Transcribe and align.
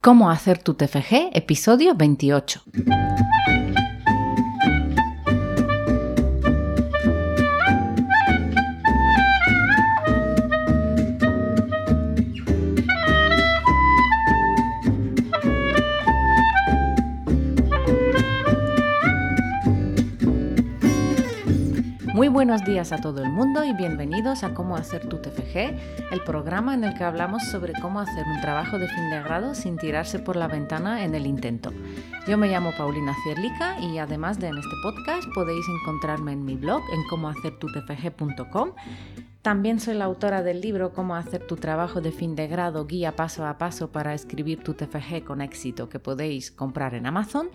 Cómo 0.00 0.30
hacer 0.30 0.58
tu 0.58 0.74
TFG, 0.74 1.30
episodio 1.34 1.92
28. 1.96 2.62
Muy 22.28 22.34
buenos 22.44 22.62
días 22.62 22.92
a 22.92 22.98
todo 22.98 23.22
el 23.22 23.30
mundo 23.30 23.64
y 23.64 23.72
bienvenidos 23.72 24.44
a 24.44 24.52
Cómo 24.52 24.76
hacer 24.76 25.08
tu 25.08 25.16
TFG, 25.16 26.12
el 26.12 26.20
programa 26.26 26.74
en 26.74 26.84
el 26.84 26.92
que 26.92 27.02
hablamos 27.02 27.42
sobre 27.44 27.72
cómo 27.80 28.00
hacer 28.00 28.26
un 28.26 28.38
trabajo 28.42 28.78
de 28.78 28.86
fin 28.86 29.08
de 29.08 29.22
grado 29.22 29.54
sin 29.54 29.78
tirarse 29.78 30.18
por 30.18 30.36
la 30.36 30.46
ventana 30.46 31.04
en 31.04 31.14
el 31.14 31.26
intento. 31.26 31.72
Yo 32.26 32.36
me 32.36 32.48
llamo 32.48 32.72
Paulina 32.76 33.14
Cierlica 33.24 33.80
y 33.80 33.96
además 33.96 34.38
de 34.38 34.48
en 34.48 34.58
este 34.58 34.76
podcast 34.82 35.26
podéis 35.34 35.64
encontrarme 35.80 36.32
en 36.32 36.44
mi 36.44 36.56
blog 36.56 36.82
en 36.92 37.02
cómohacertutfg.com. 37.08 38.72
También 39.40 39.80
soy 39.80 39.94
la 39.94 40.04
autora 40.04 40.42
del 40.42 40.60
libro 40.60 40.92
Cómo 40.92 41.16
hacer 41.16 41.46
tu 41.46 41.56
trabajo 41.56 42.02
de 42.02 42.12
fin 42.12 42.36
de 42.36 42.46
grado, 42.46 42.86
guía 42.86 43.16
paso 43.16 43.46
a 43.46 43.56
paso 43.56 43.90
para 43.90 44.12
escribir 44.12 44.62
tu 44.62 44.74
TFG 44.74 45.24
con 45.24 45.40
éxito 45.40 45.88
que 45.88 45.98
podéis 45.98 46.50
comprar 46.50 46.92
en 46.92 47.06
Amazon. 47.06 47.48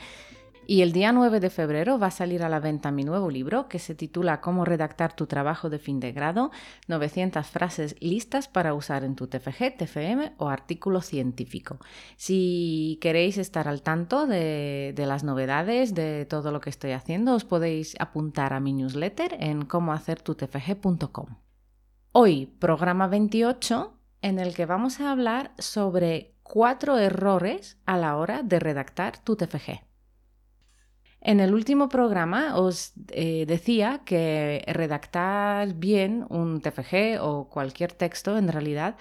Y 0.66 0.82
el 0.82 0.94
día 0.94 1.12
9 1.12 1.42
de 1.42 1.50
febrero 1.50 2.00
va 2.00 2.08
a 2.08 2.12
salir 2.12 2.42
a 2.44 2.50
la 2.50 2.62
venta 2.62 2.92
mi 2.92 3.04
nuevo 3.04 3.30
libro 3.30 3.68
que 3.68 3.80
se 3.80 3.96
titula 3.96 4.40
Cómo 4.40 4.64
redactar 4.64 5.14
tu 5.14 5.28
trabajo 5.28 5.70
de 5.70 5.78
fin 5.78 6.00
de 6.00 6.14
grado, 6.14 6.52
900 6.88 7.46
frases 7.48 7.96
listas 8.00 8.48
para 8.48 8.74
usar 8.74 9.04
en 9.04 9.16
tu 9.16 9.28
TFG, 9.28 9.78
TFM 9.78 10.34
o 10.38 10.48
artículo 10.48 11.02
científico. 11.02 11.80
Si 12.16 12.98
queréis 13.02 13.38
estar 13.38 13.68
al 13.68 13.82
tanto 13.82 14.26
de, 14.26 14.94
las 14.96 15.26
novedades, 15.26 15.94
de 15.94 16.26
todo 16.26 16.52
lo 16.52 16.62
que 16.62 16.70
estoy 16.70 16.92
haciendo, 16.92 17.36
os 17.36 17.44
podéis 17.44 17.96
apuntar 18.00 18.54
a 18.54 18.62
mi 18.62 18.72
newsletter 18.72 19.36
en 19.40 19.66
cómohacertutfg.com. 19.66 21.28
Hoy, 22.14 22.46
programa 22.46 23.08
28, 23.08 24.00
en 24.22 24.40
el 24.40 24.56
que 24.56 24.66
vamos 24.66 25.02
a 25.02 25.12
hablar 25.12 25.54
sobre 25.58 26.36
cuatro 26.42 26.98
errores 26.98 27.78
a 27.86 27.98
la 27.98 28.16
hora 28.16 28.44
de 28.44 28.60
redactar 28.60 29.22
tu 29.24 29.36
TFG. 29.36 29.93
En 31.26 31.40
el 31.40 31.54
último 31.54 31.88
programa 31.88 32.58
os 32.58 32.92
eh, 33.08 33.46
decía 33.48 34.02
que 34.04 34.62
redactar 34.68 35.74
bien 35.74 36.26
un 36.30 36.60
TFG 36.60 37.22
o 37.22 37.50
cualquier 37.50 37.94
texto 37.94 38.38
en 38.38 38.50
realidad 38.50 38.98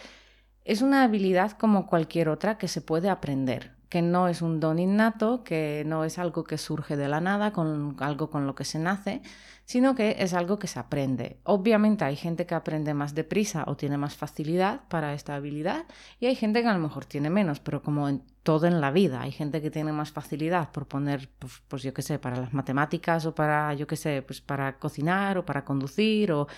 es 0.64 0.82
una 0.82 1.02
habilidad 1.02 1.52
como 1.52 1.88
cualquier 1.88 2.28
otra 2.28 2.58
que 2.58 2.68
se 2.68 2.80
puede 2.80 3.10
aprender 3.10 3.72
que 3.92 4.00
no 4.00 4.26
es 4.26 4.40
un 4.40 4.58
don 4.58 4.78
innato, 4.78 5.44
que 5.44 5.82
no 5.84 6.04
es 6.04 6.18
algo 6.18 6.44
que 6.44 6.56
surge 6.56 6.96
de 6.96 7.08
la 7.08 7.20
nada, 7.20 7.52
con 7.52 7.94
algo 8.00 8.30
con 8.30 8.46
lo 8.46 8.54
que 8.54 8.64
se 8.64 8.78
nace, 8.78 9.20
sino 9.66 9.94
que 9.94 10.16
es 10.18 10.32
algo 10.32 10.58
que 10.58 10.66
se 10.66 10.78
aprende. 10.78 11.40
Obviamente 11.44 12.06
hay 12.06 12.16
gente 12.16 12.46
que 12.46 12.54
aprende 12.54 12.94
más 12.94 13.14
deprisa 13.14 13.64
o 13.66 13.76
tiene 13.76 13.98
más 13.98 14.16
facilidad 14.16 14.80
para 14.88 15.12
esta 15.12 15.34
habilidad 15.34 15.84
y 16.20 16.24
hay 16.24 16.36
gente 16.36 16.62
que 16.62 16.68
a 16.68 16.72
lo 16.72 16.78
mejor 16.78 17.04
tiene 17.04 17.28
menos, 17.28 17.60
pero 17.60 17.82
como 17.82 18.08
en 18.08 18.22
todo 18.42 18.66
en 18.66 18.80
la 18.80 18.90
vida, 18.90 19.22
hay 19.22 19.30
gente 19.30 19.62
que 19.62 19.70
tiene 19.70 19.92
más 19.92 20.10
facilidad 20.10 20.70
por 20.72 20.86
poner, 20.86 21.28
pues, 21.38 21.62
pues 21.68 21.82
yo 21.82 21.94
qué 21.94 22.02
sé, 22.02 22.18
para 22.18 22.36
las 22.36 22.52
matemáticas 22.52 23.24
o 23.26 23.34
para, 23.34 23.72
yo 23.74 23.86
qué 23.86 23.96
sé, 23.96 24.22
pues 24.22 24.40
para 24.40 24.78
cocinar 24.78 25.38
o 25.38 25.44
para 25.46 25.64
conducir 25.64 26.32
o 26.32 26.48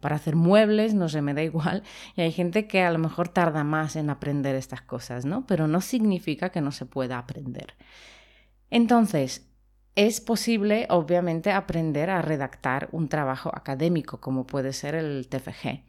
para 0.00 0.16
hacer 0.16 0.36
muebles, 0.36 0.94
no 0.94 1.08
sé, 1.08 1.22
me 1.22 1.34
da 1.34 1.42
igual. 1.42 1.82
Y 2.16 2.22
hay 2.22 2.32
gente 2.32 2.66
que 2.66 2.82
a 2.82 2.90
lo 2.90 2.98
mejor 2.98 3.28
tarda 3.28 3.64
más 3.64 3.96
en 3.96 4.10
aprender 4.10 4.54
estas 4.54 4.82
cosas, 4.82 5.24
¿no? 5.24 5.46
Pero 5.46 5.66
no 5.68 5.80
significa 5.80 6.50
que 6.50 6.60
no 6.60 6.72
se 6.72 6.86
pueda 6.86 7.18
aprender. 7.18 7.74
Entonces, 8.70 9.48
es 9.94 10.20
posible, 10.20 10.86
obviamente, 10.90 11.52
aprender 11.52 12.10
a 12.10 12.22
redactar 12.22 12.88
un 12.92 13.08
trabajo 13.08 13.50
académico, 13.54 14.20
como 14.20 14.46
puede 14.46 14.72
ser 14.72 14.94
el 14.94 15.28
TFG. 15.28 15.84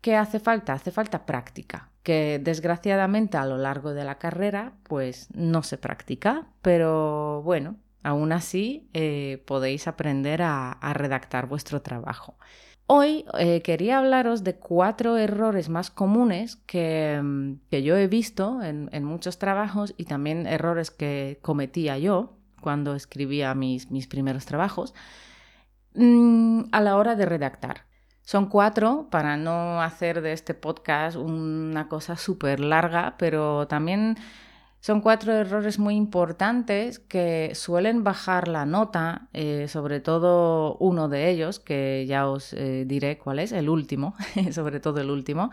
¿Qué 0.00 0.16
hace 0.16 0.40
falta? 0.40 0.72
Hace 0.72 0.90
falta 0.90 1.24
práctica, 1.24 1.90
que 2.08 2.40
desgraciadamente 2.42 3.36
a 3.36 3.44
lo 3.44 3.58
largo 3.58 3.92
de 3.92 4.02
la 4.02 4.16
carrera, 4.16 4.72
pues 4.84 5.28
no 5.34 5.62
se 5.62 5.76
practica, 5.76 6.46
pero 6.62 7.42
bueno, 7.42 7.76
aún 8.02 8.32
así 8.32 8.88
eh, 8.94 9.42
podéis 9.46 9.86
aprender 9.86 10.40
a 10.40 10.78
redactar 10.94 11.48
vuestro 11.48 11.82
trabajo. 11.82 12.38
Hoy 12.90 13.26
eh, 13.38 13.60
quería 13.60 13.98
hablaros 13.98 14.44
de 14.44 14.54
cuatro 14.54 15.18
errores 15.18 15.68
más 15.68 15.90
comunes 15.90 16.56
que, 16.56 17.20
mm, 17.22 17.56
yo 17.70 17.98
he 17.98 18.06
visto 18.06 18.62
en, 18.62 19.04
muchos 19.04 19.38
trabajos 19.38 19.92
y 19.98 20.04
también 20.04 20.46
errores 20.46 20.90
que 20.90 21.38
cometía 21.42 21.98
yo 21.98 22.38
cuando 22.62 22.94
escribía 22.94 23.54
mis, 23.54 23.90
mis 23.90 24.06
primeros 24.06 24.46
trabajos 24.46 24.94
mm, 25.96 26.62
a 26.72 26.80
la 26.80 26.96
hora 26.96 27.14
de 27.14 27.26
redactar. 27.26 27.87
Son 28.28 28.44
cuatro 28.44 29.08
para 29.10 29.38
no 29.38 29.80
hacer 29.80 30.20
de 30.20 30.34
este 30.34 30.52
podcast 30.52 31.16
una 31.16 31.88
cosa 31.88 32.18
súper 32.18 32.60
larga, 32.60 33.16
pero 33.16 33.66
también 33.68 34.18
son 34.80 35.00
cuatro 35.00 35.32
errores 35.32 35.78
muy 35.78 35.94
importantes 35.94 36.98
que 36.98 37.52
suelen 37.54 38.04
bajar 38.04 38.46
la 38.46 38.66
nota, 38.66 39.30
eh, 39.32 39.66
sobre 39.68 40.00
todo 40.00 40.76
uno 40.76 41.08
de 41.08 41.30
ellos, 41.30 41.58
que 41.58 42.04
ya 42.06 42.28
os 42.28 42.52
eh, 42.52 42.84
diré 42.86 43.16
cuál 43.16 43.38
es, 43.38 43.50
el 43.52 43.70
último, 43.70 44.14
sobre 44.52 44.78
todo 44.78 45.00
el 45.00 45.10
último. 45.10 45.50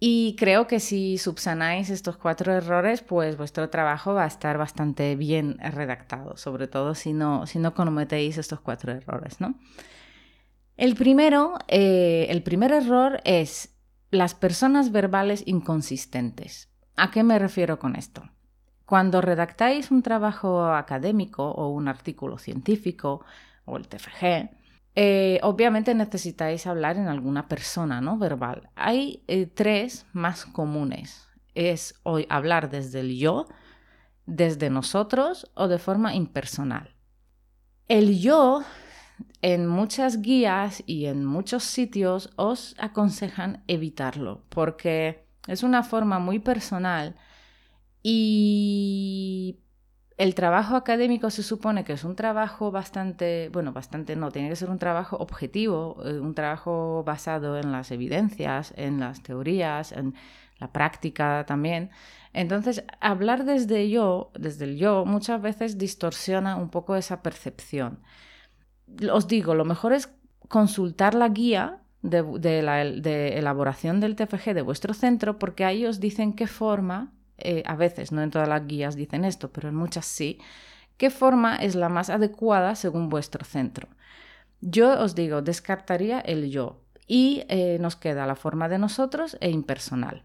Y 0.00 0.36
creo 0.38 0.66
que 0.66 0.80
si 0.80 1.18
subsanáis 1.18 1.90
estos 1.90 2.16
cuatro 2.16 2.54
errores, 2.54 3.02
pues 3.02 3.36
vuestro 3.36 3.68
trabajo 3.68 4.14
va 4.14 4.24
a 4.24 4.28
estar 4.28 4.56
bastante 4.56 5.16
bien 5.16 5.58
redactado, 5.58 6.38
sobre 6.38 6.66
todo 6.66 6.94
si 6.94 7.12
no, 7.12 7.46
si 7.46 7.58
no 7.58 7.74
cometéis 7.74 8.38
estos 8.38 8.60
cuatro 8.60 8.90
errores, 8.90 9.38
¿no? 9.38 9.56
El 10.76 10.96
primero, 10.96 11.54
eh, 11.68 12.26
el 12.30 12.42
primer 12.42 12.72
error 12.72 13.20
es 13.24 13.76
las 14.10 14.34
personas 14.34 14.90
verbales 14.90 15.44
inconsistentes. 15.46 16.68
¿A 16.96 17.10
qué 17.10 17.22
me 17.22 17.38
refiero 17.38 17.78
con 17.78 17.94
esto? 17.94 18.28
Cuando 18.84 19.20
redactáis 19.20 19.90
un 19.90 20.02
trabajo 20.02 20.66
académico 20.66 21.48
o 21.48 21.68
un 21.70 21.88
artículo 21.88 22.38
científico 22.38 23.24
o 23.64 23.76
el 23.76 23.88
TFG, 23.88 24.50
eh, 24.96 25.40
obviamente 25.42 25.94
necesitáis 25.94 26.66
hablar 26.66 26.96
en 26.96 27.08
alguna 27.08 27.48
persona 27.48 28.00
no 28.00 28.18
verbal. 28.18 28.70
Hay 28.74 29.24
eh, 29.26 29.46
tres 29.46 30.06
más 30.12 30.44
comunes. 30.44 31.28
Es 31.54 32.00
hoy 32.02 32.26
hablar 32.28 32.68
desde 32.68 33.00
el 33.00 33.16
yo, 33.16 33.46
desde 34.26 34.70
nosotros 34.70 35.50
o 35.54 35.68
de 35.68 35.78
forma 35.78 36.14
impersonal. 36.14 36.94
El 37.88 38.18
yo 38.18 38.62
en 39.44 39.66
muchas 39.66 40.22
guías 40.22 40.82
y 40.86 41.04
en 41.04 41.26
muchos 41.26 41.64
sitios 41.64 42.30
os 42.36 42.74
aconsejan 42.78 43.62
evitarlo 43.68 44.40
porque 44.48 45.26
es 45.46 45.62
una 45.62 45.82
forma 45.82 46.18
muy 46.18 46.38
personal 46.38 47.14
y 48.02 49.58
el 50.16 50.34
trabajo 50.34 50.76
académico 50.76 51.28
se 51.28 51.42
supone 51.42 51.84
que 51.84 51.92
es 51.92 52.04
un 52.04 52.16
trabajo 52.16 52.70
bastante, 52.70 53.50
bueno, 53.52 53.74
bastante 53.74 54.16
no, 54.16 54.30
tiene 54.30 54.48
que 54.48 54.56
ser 54.56 54.70
un 54.70 54.78
trabajo 54.78 55.18
objetivo, 55.18 55.98
eh, 56.06 56.20
un 56.20 56.34
trabajo 56.34 57.04
basado 57.04 57.58
en 57.58 57.70
las 57.70 57.90
evidencias, 57.90 58.72
en 58.78 58.98
las 58.98 59.22
teorías, 59.22 59.92
en 59.92 60.14
la 60.58 60.72
práctica 60.72 61.44
también. 61.46 61.90
Entonces, 62.32 62.82
hablar 62.98 63.44
desde 63.44 63.90
yo, 63.90 64.32
desde 64.38 64.64
el 64.64 64.78
yo, 64.78 65.04
muchas 65.04 65.42
veces 65.42 65.76
distorsiona 65.76 66.56
un 66.56 66.70
poco 66.70 66.96
esa 66.96 67.22
percepción. 67.22 68.00
Os 69.12 69.28
digo, 69.28 69.54
lo 69.54 69.64
mejor 69.64 69.92
es 69.92 70.10
consultar 70.48 71.14
la 71.14 71.28
guía 71.28 71.80
de, 72.02 72.62
la 72.62 72.82
elaboración 72.82 74.00
del 74.00 74.14
TFG 74.14 74.54
de 74.54 74.62
vuestro 74.62 74.94
centro, 74.94 75.38
porque 75.38 75.64
ahí 75.64 75.86
os 75.86 76.00
dicen 76.00 76.34
qué 76.34 76.46
forma, 76.46 77.12
eh, 77.38 77.62
a 77.66 77.76
veces, 77.76 78.12
no 78.12 78.22
en 78.22 78.30
todas 78.30 78.48
las 78.48 78.66
guías 78.66 78.94
dicen 78.94 79.24
esto, 79.24 79.50
pero 79.50 79.68
en 79.68 79.74
muchas 79.74 80.04
sí, 80.04 80.38
qué 80.96 81.10
forma 81.10 81.56
es 81.56 81.74
la 81.74 81.88
más 81.88 82.10
adecuada 82.10 82.74
según 82.74 83.08
vuestro 83.08 83.44
centro. 83.44 83.88
Yo 84.60 85.00
os 85.00 85.14
digo, 85.14 85.42
descartaría 85.42 86.20
el 86.20 86.50
yo 86.50 86.80
y 87.06 87.44
eh, 87.48 87.78
nos 87.80 87.96
queda 87.96 88.26
la 88.26 88.36
forma 88.36 88.68
de 88.68 88.78
nosotros 88.78 89.36
e 89.40 89.50
impersonal. 89.50 90.22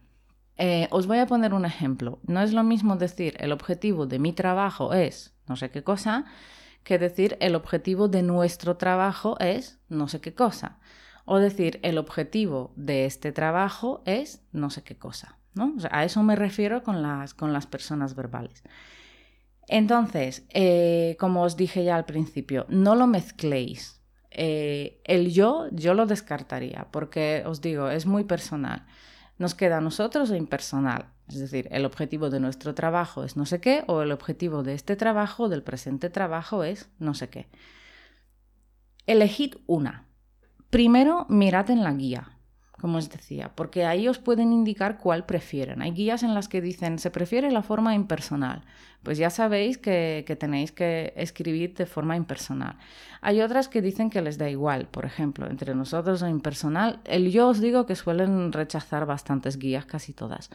Eh, 0.58 0.88
os 0.92 1.08
voy 1.08 1.20
a 1.20 1.26
poner 1.26 1.54
un 1.54 1.66
ejemplo. 1.66 2.20
No 2.28 2.42
es 2.42 2.54
lo 2.54 2.64
mismo 2.64 2.98
decir 2.98 3.36
el 3.40 3.54
objetivo 3.54 4.06
de 4.06 4.20
mi 4.20 4.34
trabajo 4.34 4.94
es 4.94 5.34
no 5.48 5.56
sé 5.56 5.72
qué 5.72 5.84
cosa 5.84 6.26
que 6.84 6.98
decir 6.98 7.38
el 7.40 7.56
objetivo 7.56 8.08
de 8.08 8.24
nuestro 8.24 8.78
trabajo 8.78 9.38
es 9.40 9.80
no 9.90 10.08
sé 10.08 10.22
qué 10.22 10.34
cosa. 10.34 10.80
O 11.26 11.38
decir, 11.38 11.80
el 11.84 11.98
objetivo 11.98 12.74
de 12.76 13.06
este 13.06 13.32
trabajo 13.32 14.02
es 14.06 14.44
no 14.52 14.70
sé 14.70 14.84
qué 14.84 14.98
cosa. 14.98 15.38
¿no? 15.54 15.76
a 15.92 16.04
eso 16.04 16.24
me 16.24 16.36
refiero 16.36 16.84
con 16.84 17.02
las, 17.02 17.34
con 17.34 17.54
las 17.54 17.68
personas 17.68 18.16
verbales. 18.16 18.64
Entonces, 19.68 20.46
eh, 20.50 21.16
como 21.20 21.44
os 21.44 21.56
dije 21.56 21.84
ya 21.84 21.96
al 21.96 22.06
principio, 22.06 22.66
no 22.70 22.96
lo 22.96 23.08
mezcléis. 23.08 24.02
Eh, 24.32 25.02
el 25.06 25.32
yo, 25.32 25.68
yo 25.72 25.94
lo 25.94 26.06
descartaría, 26.06 26.88
porque 26.92 27.44
os 27.46 27.62
digo, 27.62 27.90
es 27.90 28.06
muy 28.06 28.24
personal. 28.24 28.86
Nos 29.38 29.54
queda 29.54 29.78
a 29.78 29.82
nosotros 29.82 30.32
impersonal. 30.32 31.06
Es 31.30 31.40
decir, 31.40 31.68
el 31.72 31.86
objetivo 31.86 32.30
de 32.30 32.40
nuestro 32.40 32.74
trabajo 32.74 33.24
es 33.24 33.38
no 33.38 33.46
sé 33.46 33.62
qué 33.62 33.84
o 33.88 34.02
el 34.02 34.12
objetivo 34.12 34.64
de 34.64 34.74
este 34.74 34.96
trabajo, 34.96 35.48
del 35.48 35.64
presente 35.64 36.10
trabajo, 36.10 36.64
es 36.64 36.90
no 37.00 37.14
sé 37.14 37.30
qué. 37.30 37.48
Elegid 39.06 39.56
una. 39.68 40.06
Primero, 40.70 41.26
mirad 41.30 41.70
en 41.70 41.84
la 41.84 41.94
guía 41.94 42.40
como 42.80 42.98
os 42.98 43.10
decía, 43.10 43.52
porque 43.56 43.86
ahí 43.86 44.08
os 44.08 44.18
pueden 44.18 44.52
indicar 44.54 44.98
cuál 44.98 45.26
prefieren. 45.26 45.82
Hay 45.82 45.92
guías 45.92 46.24
en 46.24 46.34
las 46.34 46.48
que 46.48 46.62
dicen 46.62 46.98
se 46.98 47.12
prefiere 47.12 47.52
la 47.52 47.62
forma 47.62 47.94
impersonal. 47.94 48.64
Pues 49.04 49.18
ya 49.18 49.30
sabéis 49.30 49.78
que, 49.78 50.24
tenéis 50.40 50.72
que 50.72 51.14
escribir 51.16 51.74
de 51.76 51.86
forma 51.86 52.16
impersonal. 52.16 52.78
Hay 53.22 53.42
otras 53.42 53.68
que 53.68 53.82
dicen 53.82 54.10
que 54.10 54.22
les 54.22 54.38
da 54.38 54.50
igual, 54.50 54.88
por 54.88 55.06
ejemplo, 55.06 55.48
entre 55.48 55.76
nosotros 55.76 56.22
o 56.22 56.28
impersonal. 56.28 57.00
El 57.06 57.32
yo 57.32 57.50
os 57.50 57.62
digo 57.62 57.86
que 57.86 57.96
suelen 57.96 58.52
rechazar 58.52 59.06
bastantes 59.06 59.58
guías, 59.58 59.86
casi 59.86 60.14
todas. 60.14 60.50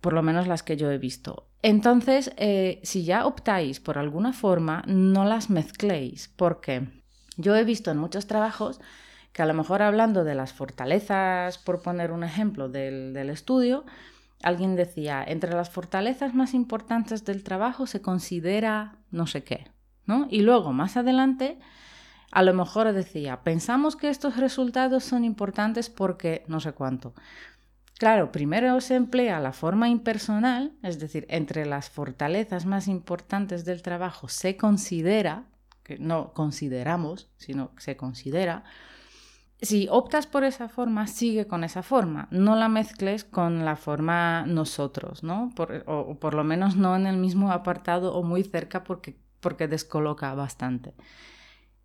Por 0.00 0.12
lo 0.12 0.22
menos 0.22 0.46
las 0.46 0.62
que 0.62 0.76
yo 0.76 0.90
he 0.90 0.98
visto. 0.98 1.46
Entonces, 1.62 2.32
eh, 2.36 2.80
si 2.82 3.04
ya 3.04 3.26
optáis 3.26 3.80
por 3.80 3.98
alguna 3.98 4.32
forma, 4.32 4.82
no 4.86 5.24
las 5.24 5.50
mezcléis, 5.50 6.32
porque 6.36 6.88
yo 7.36 7.54
he 7.56 7.64
visto 7.64 7.90
en 7.90 7.98
muchos 7.98 8.26
trabajos 8.26 8.80
que 9.32 9.42
a 9.42 9.46
lo 9.46 9.54
mejor 9.54 9.82
hablando 9.82 10.24
de 10.24 10.34
las 10.34 10.52
fortalezas, 10.52 11.58
por 11.58 11.82
poner 11.82 12.12
un 12.12 12.24
ejemplo 12.24 12.68
del, 12.68 13.30
estudio, 13.30 13.84
alguien 14.42 14.74
decía, 14.74 15.22
entre 15.26 15.54
las 15.54 15.70
fortalezas 15.70 16.34
más 16.34 16.54
importantes 16.54 17.24
del 17.24 17.44
trabajo 17.44 17.86
se 17.86 18.02
considera 18.02 18.96
no 19.10 19.26
sé 19.26 19.44
qué, 19.44 19.70
¿no? 20.06 20.26
Y 20.30 20.42
luego, 20.42 20.72
más 20.72 20.96
adelante, 20.96 21.58
a 22.32 22.42
lo 22.42 22.54
mejor 22.54 22.92
decía, 22.92 23.42
pensamos 23.42 23.96
que 23.96 24.08
estos 24.08 24.36
resultados 24.36 25.04
son 25.04 25.24
importantes 25.24 25.90
porque 25.90 26.44
no 26.48 26.58
sé 26.60 26.72
cuánto. 26.72 27.14
Claro, 28.00 28.32
primero 28.32 28.80
se 28.80 28.94
emplea 28.94 29.40
la 29.40 29.52
forma 29.52 29.90
impersonal, 29.90 30.72
es 30.82 30.98
decir, 30.98 31.26
entre 31.28 31.66
las 31.66 31.90
fortalezas 31.90 32.64
más 32.64 32.88
importantes 32.88 33.66
del 33.66 33.82
trabajo 33.82 34.26
se 34.26 34.56
considera, 34.56 35.44
que 35.82 35.98
no 35.98 36.32
consideramos, 36.32 37.28
sino 37.36 37.72
se 37.76 37.98
considera, 37.98 38.64
si 39.60 39.86
optas 39.90 40.26
por 40.26 40.44
esa 40.44 40.70
forma, 40.70 41.08
sigue 41.08 41.46
con 41.46 41.62
esa 41.62 41.82
forma. 41.82 42.26
No 42.30 42.56
la 42.56 42.70
mezcles 42.70 43.24
con 43.24 43.66
la 43.66 43.76
forma 43.76 44.46
nosotros, 44.46 45.22
¿no? 45.22 45.52
o, 45.84 46.18
por 46.18 46.32
lo 46.32 46.42
menos 46.42 46.76
no 46.76 46.96
en 46.96 47.06
el 47.06 47.18
mismo 47.18 47.52
apartado 47.52 48.14
o 48.14 48.22
muy 48.22 48.44
cerca 48.44 48.82
porque, 48.82 49.18
porque 49.40 49.68
descoloca 49.68 50.32
bastante. 50.32 50.94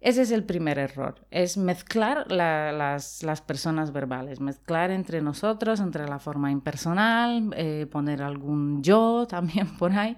Ese 0.06 0.22
es 0.22 0.30
el 0.30 0.44
primer 0.44 0.78
error, 0.78 1.26
es 1.32 1.58
mezclar 1.58 2.32
las, 2.32 3.24
las, 3.24 3.42
personas 3.42 3.92
verbales, 3.92 4.40
mezclar 4.40 4.92
entre 4.92 5.20
nosotros, 5.20 5.80
entre 5.80 6.08
la 6.08 6.20
forma 6.20 6.52
impersonal, 6.52 7.52
eh, 7.58 7.88
poner 7.90 8.22
algún 8.22 8.84
yo 8.84 9.26
también 9.30 9.76
por 9.78 9.94
ahí, 9.94 10.16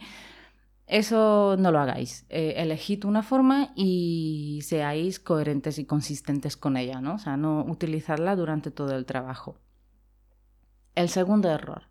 eso 0.88 1.56
no 1.57 1.72
lo 1.72 1.80
hagáis. 1.80 2.25
Eh, 2.28 2.56
elegid 2.57 3.06
una 3.06 3.24
forma 3.24 3.69
y 3.78 4.60
seáis 4.63 5.22
coherentes 5.22 5.80
y 5.80 5.86
consistentes 5.86 6.57
con 6.57 6.75
ella, 6.75 7.00
¿no? 7.00 7.13
O 7.13 7.19
sea, 7.19 7.38
no 7.38 7.63
utilizarla 7.63 8.36
durante 8.36 8.72
todo 8.72 8.94
el 8.94 9.06
trabajo. 9.06 9.57
El 10.95 11.07
segundo 11.07 11.50
error. 11.50 11.84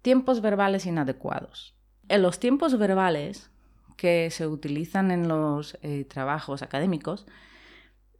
Tiempos 0.00 0.40
verbales 0.40 0.86
inadecuados. 0.86 1.76
En 2.08 2.22
los 2.22 2.38
tiempos 2.38 2.78
verbales 2.78 3.51
que 3.96 4.30
se 4.30 4.46
utilizan 4.46 5.10
en 5.10 5.28
los 5.28 5.78
eh, 5.82 6.04
trabajos 6.04 6.62
académicos 6.62 7.26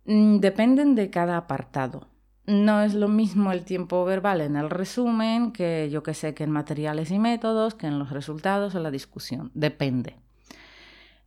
mm, 0.05 0.39
dependen 0.39 0.95
de 0.95 1.11
cada 1.11 1.37
apartado 1.37 2.13
no 2.47 2.83
es 2.83 2.95
lo 2.95 3.09
mismo 3.09 3.53
el 3.53 3.65
tiempo 3.65 4.05
verbal 4.05 4.41
en 4.41 4.57
el 4.57 4.71
resumen 4.71 5.53
que 5.53 5.89
yo 5.91 6.03
que 6.03 6.15
sé 6.15 6.35
que 6.35 6.45
en 6.45 6.51
materiales 6.51 7.11
y 7.11 7.19
métodos, 7.19 7.75
que 7.75 7.87
en 7.87 7.99
los 7.99 8.11
resultados 8.11 8.75
o 8.75 8.81
la 8.81 8.91
discusión. 8.91 9.51
Depende. 9.55 10.17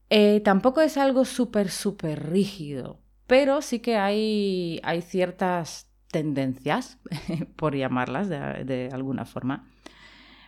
Eh, 0.09 0.41
tampoco 0.43 0.81
es 0.81 0.97
algo 0.97 1.25
súper, 1.25 1.71
súper 1.71 2.29
rígido, 2.31 2.99
pero 3.27 3.61
sí 3.61 3.79
que 3.79 3.97
hay, 3.97 4.79
hay 4.83 5.01
ciertas 5.01 5.87
tendencias, 6.11 6.99
por 7.55 7.75
llamarlas 7.75 8.29
de 8.29 8.89
alguna 8.91 9.25
forma, 9.25 9.67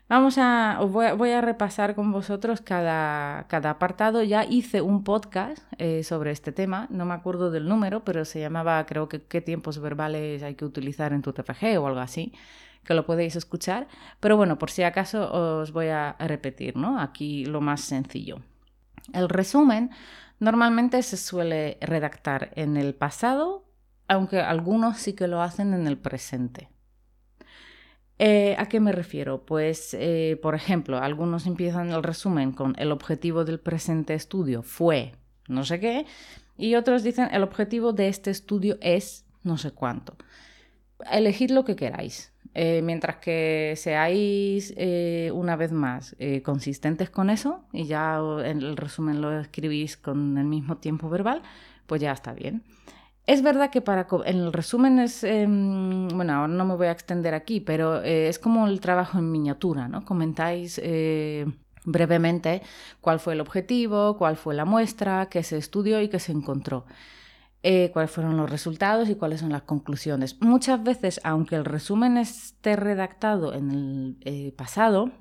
Vamos 0.10 0.38
a, 0.38 0.80
voy, 0.80 1.32
a, 1.32 1.42
repasar 1.42 1.94
con 1.94 2.14
vosotros 2.14 2.62
cada, 2.62 3.46
cada, 3.50 3.72
apartado. 3.72 4.24
Ya 4.24 4.46
hice 4.46 4.82
un 4.82 5.04
podcast 5.04 5.62
eh, 5.80 6.02
sobre 6.04 6.32
este 6.32 6.54
tema, 6.54 6.88
no 6.90 7.04
me 7.04 7.14
acuerdo 7.14 7.52
del 7.52 7.68
número, 7.68 8.06
pero 8.06 8.24
se 8.24 8.40
llamaba, 8.40 8.86
creo 8.86 9.10
que, 9.10 9.22
qué 9.24 9.42
tiempos 9.42 9.80
verbales 9.80 10.44
hay 10.44 10.56
que 10.56 10.64
utilizar 10.64 11.12
en 11.12 11.22
tu 11.22 11.34
TFG 11.34 11.78
o 11.78 11.88
algo 11.88 12.00
así, 12.00 12.32
que 12.86 12.94
lo 12.94 13.06
podéis 13.06 13.36
escuchar. 13.36 13.90
Pero 14.22 14.38
bueno, 14.38 14.58
por 14.58 14.72
si 14.72 14.84
acaso 14.84 15.30
os 15.30 15.74
voy 15.74 15.88
a 15.88 16.16
repetir, 16.20 16.78
¿no? 16.78 17.02
Aquí 17.02 17.44
lo 17.44 17.60
más 17.60 17.82
sencillo. 17.82 18.38
El 19.12 19.28
resumen 19.28 19.92
normalmente 20.40 21.04
se 21.04 21.18
suele 21.18 21.78
redactar 21.82 22.52
en 22.56 22.78
el 22.78 22.96
pasado, 22.96 23.66
aunque 24.08 24.40
algunos 24.40 25.00
sí 25.00 25.14
que 25.14 25.28
lo 25.28 25.42
hacen 25.42 25.74
en 25.74 25.86
el 25.86 25.98
presente. 25.98 26.70
Eh, 28.20 28.56
¿A 28.58 28.68
qué 28.68 28.80
me 28.80 28.92
refiero? 28.92 29.46
Pues, 29.46 29.94
eh, 29.94 30.40
por 30.42 30.56
ejemplo, 30.56 30.98
algunos 30.98 31.46
empiezan 31.46 31.92
el 31.92 32.02
resumen 32.02 32.52
con 32.52 32.74
el 32.78 32.92
objetivo 32.92 33.46
del 33.46 33.60
presente 33.60 34.16
estudio 34.16 34.64
fue 34.64 35.14
no 35.48 35.64
sé 35.64 35.80
qué, 35.80 36.06
y 36.58 36.76
otros 36.76 37.04
dicen 37.04 37.30
el 37.32 37.42
objetivo 37.42 37.94
de 37.94 38.10
este 38.10 38.32
estudio 38.32 38.78
es 38.82 39.26
no 39.44 39.58
sé 39.58 39.72
cuánto. 39.72 40.18
Elegid 41.10 41.52
lo 41.52 41.64
que 41.64 41.76
queráis. 41.76 42.34
Eh, 42.54 42.82
mientras 42.84 43.18
que 43.18 43.76
seáis 43.78 44.74
una 45.32 45.56
vez 45.56 45.72
más 45.72 46.16
consistentes 46.44 47.10
con 47.12 47.30
eso 47.30 47.64
y 47.72 47.86
ya 47.86 48.20
en 48.44 48.62
el 48.62 48.76
resumen 48.76 49.22
lo 49.22 49.40
escribís 49.40 49.96
con 49.96 50.38
el 50.38 50.46
mismo 50.46 50.78
tiempo 50.78 51.08
verbal, 51.08 51.44
pues 51.86 52.02
ya 52.02 52.12
está 52.12 52.34
bien. 52.34 52.64
Es 53.28 53.42
verdad 53.42 53.70
que 53.70 53.82
para 53.82 54.08
en 54.26 54.38
el 54.38 54.54
resumen 54.54 55.00
es, 55.00 55.22
em, 55.26 56.08
bueno, 56.08 56.34
ahora 56.34 56.48
no 56.48 56.64
me 56.64 56.76
voy 56.76 56.88
a 56.88 56.92
extender 56.92 57.34
aquí, 57.34 57.60
pero 57.60 58.02
eh, 58.02 58.30
es 58.30 58.40
como 58.40 58.68
el 58.68 58.80
trabajo 58.80 59.20
en 59.20 59.30
miniatura, 59.30 59.90
¿no? 59.90 60.06
Comentáis 60.06 60.80
eh, 60.82 61.46
brevemente 61.84 62.62
cuál 63.02 63.20
fue 63.20 63.34
el 63.34 63.42
objetivo, 63.42 64.18
cuál 64.18 64.38
fue 64.38 64.56
la 64.56 64.64
muestra, 64.64 65.28
qué 65.30 65.44
se 65.44 65.58
estudió 65.58 66.02
y 66.02 66.08
qué 66.08 66.20
se 66.20 66.32
encontró. 66.32 66.86
Eh, 67.64 67.90
cuáles 67.92 68.12
fueron 68.12 68.38
los 68.38 68.50
resultados 68.50 69.10
y 69.10 69.16
cuáles 69.16 69.42
son 69.42 69.50
las 69.52 69.64
conclusiones. 69.64 70.40
Muchas 70.42 70.82
veces, 70.82 71.20
aunque 71.26 71.56
el 71.58 71.66
resumen 71.66 72.18
esté 72.18 72.78
redactado 72.78 73.54
en 73.54 74.20
el 74.24 74.54
pasado, 74.54 75.12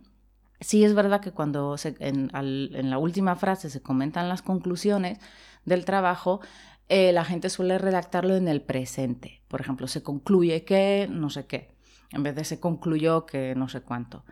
sí 0.61 0.85
es 0.85 0.95
verdad 0.95 1.21
que 1.21 1.33
cuando 1.33 1.75
en, 1.99 2.31
en 2.33 2.91
la 2.91 2.99
última 2.99 3.35
frase 3.35 3.69
se 3.69 3.83
comentan 3.83 4.29
las 4.29 4.43
conclusiones 4.43 5.19
del 5.65 5.85
trabajo, 5.85 6.41
eh, 6.89 7.13
la 7.13 7.25
gente 7.25 7.51
suele 7.51 7.79
redactarlo 7.79 8.37
en 8.37 8.49
el 8.49 8.63
presente. 8.63 9.43
Por 9.49 9.61
ejemplo, 9.61 9.89
se 9.89 10.03
concluye 10.03 10.65
que 10.65 11.09
no 11.11 11.31
sé 11.31 11.47
qué, 11.47 11.73
en 12.13 12.23
vez 12.23 12.35
de 12.35 12.45
se 12.45 12.61
concluyó 12.61 13.27
que 13.27 13.55
no 13.55 13.69
sé 13.69 13.81
cuánto. 13.81 14.25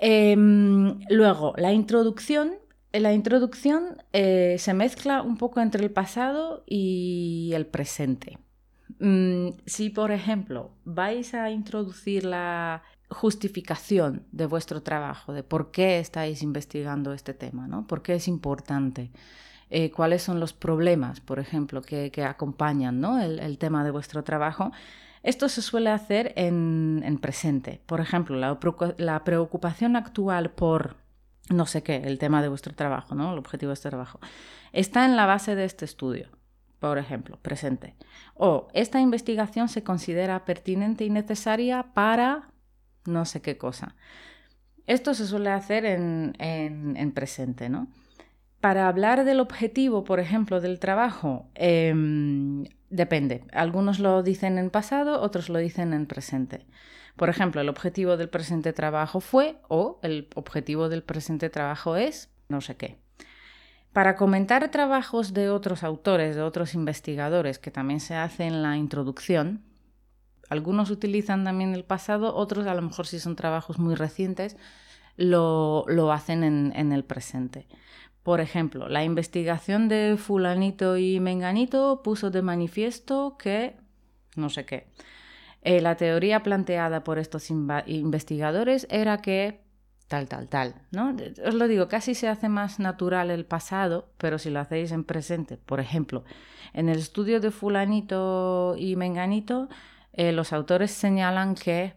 Em, 0.00 1.00
luego, 1.08 1.54
la 1.56 1.72
introducción. 1.72 2.54
La 2.92 3.12
introducción 3.12 4.02
eh, 4.14 4.56
se 4.58 4.72
mezcla 4.72 5.20
un 5.22 5.36
poco 5.36 5.60
entre 5.60 5.84
el 5.84 5.90
pasado 5.90 6.64
y 6.66 7.50
el 7.54 7.66
presente. 7.66 8.38
Mm, 8.98 9.50
si, 9.66 9.90
por 9.90 10.10
ejemplo, 10.10 10.70
vais 10.84 11.34
a 11.34 11.50
introducir 11.50 12.24
la 12.24 12.82
justificación 13.10 14.26
de 14.32 14.46
vuestro 14.46 14.82
trabajo, 14.82 15.32
de 15.32 15.42
por 15.42 15.70
qué 15.70 15.98
estáis 15.98 16.42
investigando 16.42 17.12
este 17.12 17.34
tema, 17.34 17.68
¿no? 17.68 17.86
¿Por 17.86 18.02
qué 18.02 18.14
es 18.14 18.28
importante? 18.28 19.10
Eh, 19.70 19.90
cuáles 19.90 20.22
son 20.22 20.40
los 20.40 20.54
problemas, 20.54 21.20
por 21.20 21.38
ejemplo, 21.38 21.82
que, 21.82 22.10
acompañan 22.24 23.04
el, 23.20 23.58
tema 23.58 23.84
de 23.84 23.90
vuestro 23.90 24.24
trabajo. 24.24 24.72
Esto 25.22 25.48
se 25.48 25.60
suele 25.60 25.90
hacer 25.90 26.32
en, 26.36 27.18
presente. 27.20 27.82
Por 27.84 28.00
ejemplo, 28.00 28.36
la, 28.36 29.24
preocupación 29.24 29.96
actual 29.96 30.50
por 30.50 30.96
no 31.50 31.66
sé 31.66 31.82
qué, 31.82 31.96
el 31.96 32.18
tema 32.18 32.42
de 32.42 32.48
vuestro 32.48 32.74
trabajo, 32.74 33.14
¿no? 33.14 33.32
el 33.32 33.38
objetivo 33.38 33.70
de 33.70 33.74
este 33.74 33.88
trabajo, 33.88 34.20
está 34.72 35.06
en 35.06 35.16
la 35.16 35.24
base 35.26 35.54
de 35.54 35.64
este 35.64 35.84
estudio 35.84 36.28
por 36.78 36.96
ejemplo, 36.96 37.36
presente. 37.42 37.96
O 38.34 38.68
esta 38.72 39.00
investigación 39.00 39.68
se 39.68 39.82
considera 39.82 40.44
pertinente 40.44 41.04
y 41.04 41.10
necesaria 41.10 41.92
para 41.92 42.50
no 43.04 43.24
sé 43.24 43.42
qué 43.42 43.58
cosa. 43.58 43.96
Esto 44.86 45.12
se 45.12 45.26
suele 45.26 45.50
hacer 45.50 45.84
en, 45.84 46.34
en 46.38 47.12
presente, 47.12 47.68
¿no? 47.68 47.88
Para 48.60 48.88
hablar 48.88 49.24
del 49.24 49.40
objetivo, 49.40 50.04
por 50.04 50.18
ejemplo, 50.18 50.60
del 50.60 50.80
trabajo, 50.80 51.48
em, 51.54 52.64
depende. 52.90 53.44
Algunos 53.52 54.00
lo 54.00 54.22
dicen 54.22 54.58
en 54.58 54.70
pasado, 54.70 55.20
otros 55.20 55.48
lo 55.48 55.58
dicen 55.58 55.92
en 55.92 56.06
presente. 56.06 56.66
Por 57.16 57.28
ejemplo, 57.28 57.60
el 57.60 57.68
objetivo 57.68 58.16
del 58.16 58.28
presente 58.28 58.72
trabajo 58.72 59.20
fue 59.20 59.58
o 59.68 60.00
el 60.02 60.28
objetivo 60.34 60.88
del 60.88 61.02
presente 61.02 61.50
trabajo 61.50 61.96
es 61.96 62.30
no 62.48 62.60
sé 62.60 62.76
qué. 62.76 62.98
Para 63.92 64.16
comentar 64.16 64.70
trabajos 64.70 65.34
de 65.34 65.50
otros 65.50 65.82
autores, 65.82 66.36
de 66.36 66.42
otros 66.42 66.74
investigadores, 66.74 67.58
que 67.58 67.70
también 67.70 68.00
se 68.00 68.14
hace 68.14 68.44
en 68.44 68.62
la 68.62 68.76
introducción, 68.76 69.64
Algunos 70.50 70.90
utilizan 70.90 71.44
también 71.44 71.74
el 71.74 71.84
pasado, 71.84 72.34
otros 72.34 72.66
a 72.66 72.74
lo 72.74 72.80
mejor 72.80 73.06
si 73.06 73.18
son 73.18 73.36
trabajos 73.36 73.78
muy 73.78 73.94
recientes, 73.94 74.56
lo, 75.16 75.84
hacen 76.10 76.42
en, 76.42 76.72
en 76.74 76.92
el 76.92 77.04
presente. 77.04 77.66
Por 78.28 78.42
ejemplo, 78.42 78.90
la 78.90 79.04
investigación 79.04 79.88
de 79.88 80.18
fulanito 80.18 80.98
y 80.98 81.18
menganito 81.18 82.02
puso 82.02 82.30
de 82.30 82.42
manifiesto 82.42 83.38
que 83.38 83.74
no 84.36 84.50
sé 84.50 84.66
qué. 84.66 84.86
Eh, 85.62 85.80
la 85.80 85.96
teoría 85.96 86.42
planteada 86.42 87.04
por 87.04 87.18
estos 87.18 87.48
investigadores 87.48 88.86
era 88.90 89.22
que 89.22 89.62
tal, 90.08 90.28
tal, 90.28 90.46
tal, 90.50 90.74
¿no? 90.90 91.16
Os 91.42 91.54
lo 91.54 91.68
digo, 91.68 91.88
casi 91.88 92.14
se 92.14 92.28
hace 92.28 92.50
más 92.50 92.78
natural 92.78 93.30
el 93.30 93.46
pasado, 93.46 94.10
pero 94.18 94.36
si 94.36 94.50
lo 94.50 94.60
hacéis 94.60 94.92
en 94.92 95.04
presente, 95.04 95.56
por 95.56 95.80
ejemplo, 95.80 96.24
en 96.74 96.90
el 96.90 96.98
estudio 96.98 97.40
de 97.40 97.50
fulanito 97.50 98.74
y 98.76 98.94
menganito, 98.96 99.70
eh, 100.12 100.32
los 100.32 100.52
autores 100.52 100.90
señalan 100.90 101.54
que 101.54 101.94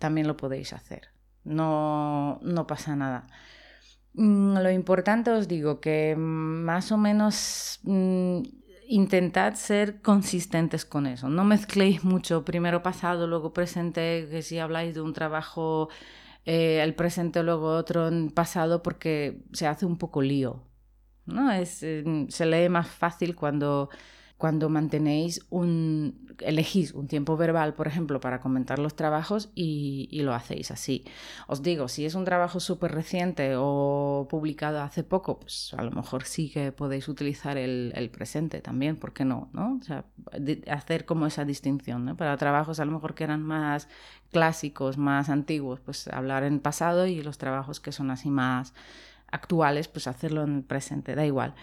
también 0.00 0.26
lo 0.26 0.36
podéis 0.36 0.72
hacer. 0.72 1.10
No, 1.44 2.40
no 2.42 2.66
pasa 2.66 2.96
nada. 2.96 3.28
Mm, 4.14 4.58
lo 4.58 4.70
importante 4.70 5.30
os 5.30 5.46
digo 5.48 5.80
que 5.80 6.16
más 6.16 6.90
o 6.92 6.98
menos 6.98 7.80
mm, 7.84 8.42
intentad 8.88 9.54
ser 9.54 10.02
consistentes 10.02 10.84
con 10.84 11.06
eso. 11.06 11.28
No 11.28 11.44
mezcléis 11.44 12.04
mucho 12.04 12.44
primero 12.44 12.82
pasado, 12.82 13.26
luego 13.26 13.52
presente, 13.52 14.28
que 14.30 14.42
si 14.42 14.58
habláis 14.58 14.94
de 14.94 15.00
un 15.00 15.12
trabajo, 15.12 15.88
eh, 16.44 16.80
el 16.82 16.94
presente, 16.94 17.42
luego 17.42 17.68
otro 17.76 18.08
en 18.08 18.30
pasado, 18.30 18.82
porque 18.82 19.44
se 19.52 19.66
hace 19.66 19.86
un 19.86 19.96
poco 19.98 20.22
lío. 20.22 20.62
¿no? 21.26 21.52
Es, 21.52 21.82
eh, 21.82 22.26
se 22.28 22.46
lee 22.46 22.68
más 22.68 22.88
fácil 22.88 23.36
cuando 23.36 23.90
cuando 24.40 24.70
mantenéis 24.70 25.46
un, 25.50 26.34
elegís 26.40 26.94
un 26.94 27.08
tiempo 27.08 27.36
verbal, 27.36 27.74
por 27.74 27.86
ejemplo, 27.86 28.20
para 28.20 28.40
comentar 28.40 28.78
los 28.78 28.96
trabajos 28.96 29.50
y, 29.54 30.08
lo 30.22 30.32
hacéis 30.32 30.70
así. 30.70 31.04
Os 31.46 31.62
digo, 31.62 31.88
si 31.88 32.06
es 32.06 32.14
un 32.14 32.24
trabajo 32.24 32.58
súper 32.58 32.92
reciente 32.92 33.52
o 33.58 34.26
publicado 34.30 34.80
hace 34.80 35.04
poco, 35.04 35.38
pues 35.40 35.74
a 35.76 35.82
lo 35.82 35.90
mejor 35.90 36.24
sí 36.24 36.48
que 36.48 36.72
podéis 36.72 37.06
utilizar 37.08 37.58
el, 37.58 38.10
presente 38.10 38.62
también, 38.62 38.96
¿por 38.96 39.12
qué 39.12 39.26
no? 39.26 39.50
¿no? 39.52 39.78
O 39.78 39.84
sea, 39.84 40.06
hacer 40.70 41.04
como 41.04 41.26
esa 41.26 41.44
distinción. 41.44 42.06
¿no? 42.06 42.16
Para 42.16 42.34
trabajos 42.38 42.80
a 42.80 42.86
lo 42.86 42.92
mejor 42.92 43.14
que 43.14 43.24
eran 43.24 43.42
más 43.42 43.88
clásicos, 44.32 44.96
más 44.96 45.28
antiguos, 45.28 45.80
pues 45.80 46.08
hablar 46.08 46.44
en 46.44 46.60
pasado 46.60 47.06
y 47.06 47.22
los 47.22 47.36
trabajos 47.36 47.78
que 47.78 47.92
son 47.92 48.10
así 48.10 48.30
más 48.30 48.72
actuales, 49.30 49.86
pues 49.88 50.06
hacerlo 50.06 50.44
en 50.44 50.62
presente, 50.62 51.14
da 51.14 51.26
igual. 51.26 51.54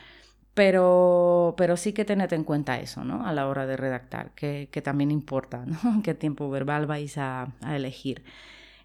Pero, 0.57 1.53
pero 1.55 1.77
sí 1.77 1.93
que 1.93 2.03
tened 2.03 2.33
en 2.33 2.43
cuenta 2.43 2.79
eso, 2.79 3.03
¿no? 3.03 3.27
A 3.27 3.31
la 3.31 3.47
hora 3.47 3.67
de 3.67 3.77
redactar, 3.77 4.31
que, 4.31 4.67
también 4.83 5.11
importa, 5.11 5.63
¿no? 5.67 5.77
Qué 6.03 6.15
tiempo 6.15 6.49
verbal 6.49 6.87
vais 6.87 7.15
a, 7.19 7.53
elegir. 7.61 8.23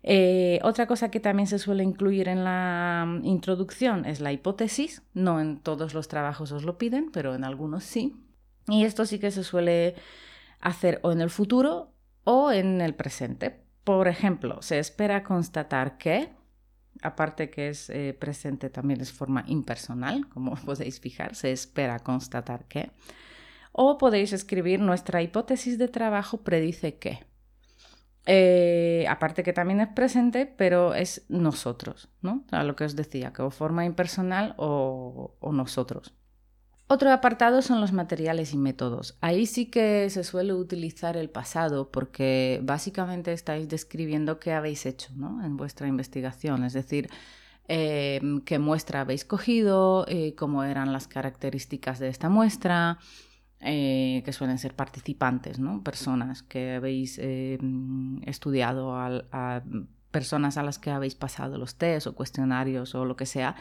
Eh, 0.03 0.61
otra 0.65 0.87
cosa 0.87 1.11
que 1.11 1.19
también 1.19 1.47
se 1.47 1.59
suele 1.59 1.83
incluir 1.83 2.29
en 2.29 2.45
la 2.45 3.07
mm, 3.09 3.25
introducción 3.25 4.05
es 4.05 4.21
la 4.21 4.33
hipótesis. 4.33 5.01
No 5.15 5.41
en 5.41 5.61
todos 5.61 5.95
los 5.95 6.09
trabajos 6.09 6.53
os 6.53 6.65
lo 6.65 6.77
piden, 6.77 7.11
pero 7.11 7.35
en 7.35 7.43
algunos 7.43 7.85
sí. 7.85 8.19
Y 8.69 8.85
esto 8.85 9.07
sí 9.07 9.19
que 9.19 9.31
se 9.31 9.43
suele 9.43 9.95
hacer 10.61 11.01
o 11.03 11.11
en 11.11 11.23
el 11.23 11.31
futuro 11.31 11.95
o 12.25 12.53
en 12.53 12.83
el 12.83 12.95
presente. 12.95 13.63
Por 13.83 14.09
ejemplo, 14.09 14.61
se 14.61 14.79
espera 14.79 15.25
constatar 15.25 15.97
que 15.97 16.35
aparte 17.03 17.51
que 17.51 17.69
es 17.69 17.91
eh, 17.91 18.17
presente 18.19 18.71
también 18.71 19.01
es 19.01 19.13
forma 19.13 19.45
impersonal, 19.47 20.29
como 20.29 20.55
podéis 20.65 21.01
fijar, 21.01 21.35
se 21.35 21.53
espera 21.53 21.99
constatar 22.01 22.67
que. 22.67 22.91
O 23.73 23.99
podéis 23.99 24.33
escribir 24.33 24.81
nuestra 24.81 25.23
hipótesis 25.23 25.79
de 25.79 25.89
trabajo 25.89 26.39
predice 26.39 26.97
que. 26.97 27.25
Eh, 28.27 29.05
aparte 29.09 29.43
que 29.43 29.53
también 29.53 29.81
es 29.81 29.89
presente, 29.89 30.47
pero 30.47 30.95
es 30.95 31.25
nosotros, 31.29 32.09
¿no? 32.21 32.45
A 32.53 32.63
lo 32.63 32.77
que 32.77 32.85
os 32.85 32.95
decía, 32.95 33.33
que 33.33 33.43
o 33.43 33.51
forma 33.51 33.85
impersonal 33.85 34.55
o 34.59 35.35
nosotros. 35.53 36.15
Otro 36.93 37.11
apartado 37.11 37.63
son 37.63 37.81
los 37.81 37.91
materiales 37.95 38.53
y 38.53 38.59
métodos. 38.59 39.17
Ahí 39.23 39.47
sí 39.47 39.65
que 39.65 40.11
se 40.11 40.25
suele 40.25 40.53
utilizar 40.53 41.17
el 41.17 41.31
pasado 41.31 41.91
porque 41.91 42.61
básicamente 42.63 43.33
estáis 43.33 43.67
describiendo 43.67 44.39
qué 44.39 44.53
habéis 44.53 44.85
hecho 44.85 45.09
en 45.43 45.57
vuestra 45.57 45.89
investigación, 45.89 46.65
es 46.65 46.75
decir, 46.75 47.09
em, 47.67 48.43
qué 48.43 48.59
muestra 48.59 49.01
habéis 49.01 49.25
cogido, 49.25 50.05
eh, 50.07 50.35
cómo 50.35 50.65
eran 50.65 50.93
las 50.93 51.09
características 51.09 51.99
de 51.99 52.09
esta 52.09 52.29
muestra, 52.29 52.99
eh, 53.61 54.21
que 54.27 54.33
suelen 54.35 54.59
ser 54.59 54.77
participantes, 54.77 55.59
¿no? 55.59 55.83
personas 55.83 56.43
que 56.43 56.75
habéis 56.75 57.19
em, 57.19 58.21
estudiado, 58.29 58.95
a 58.95 59.63
personas 60.11 60.59
a 60.59 60.63
las 60.63 60.79
que 60.79 60.91
habéis 60.91 61.15
pasado 61.15 61.57
los 61.57 61.77
test 61.77 62.07
o 62.07 62.15
cuestionarios 62.15 62.95
o 62.95 63.07
lo 63.07 63.17
que 63.17 63.25
sea. 63.25 63.57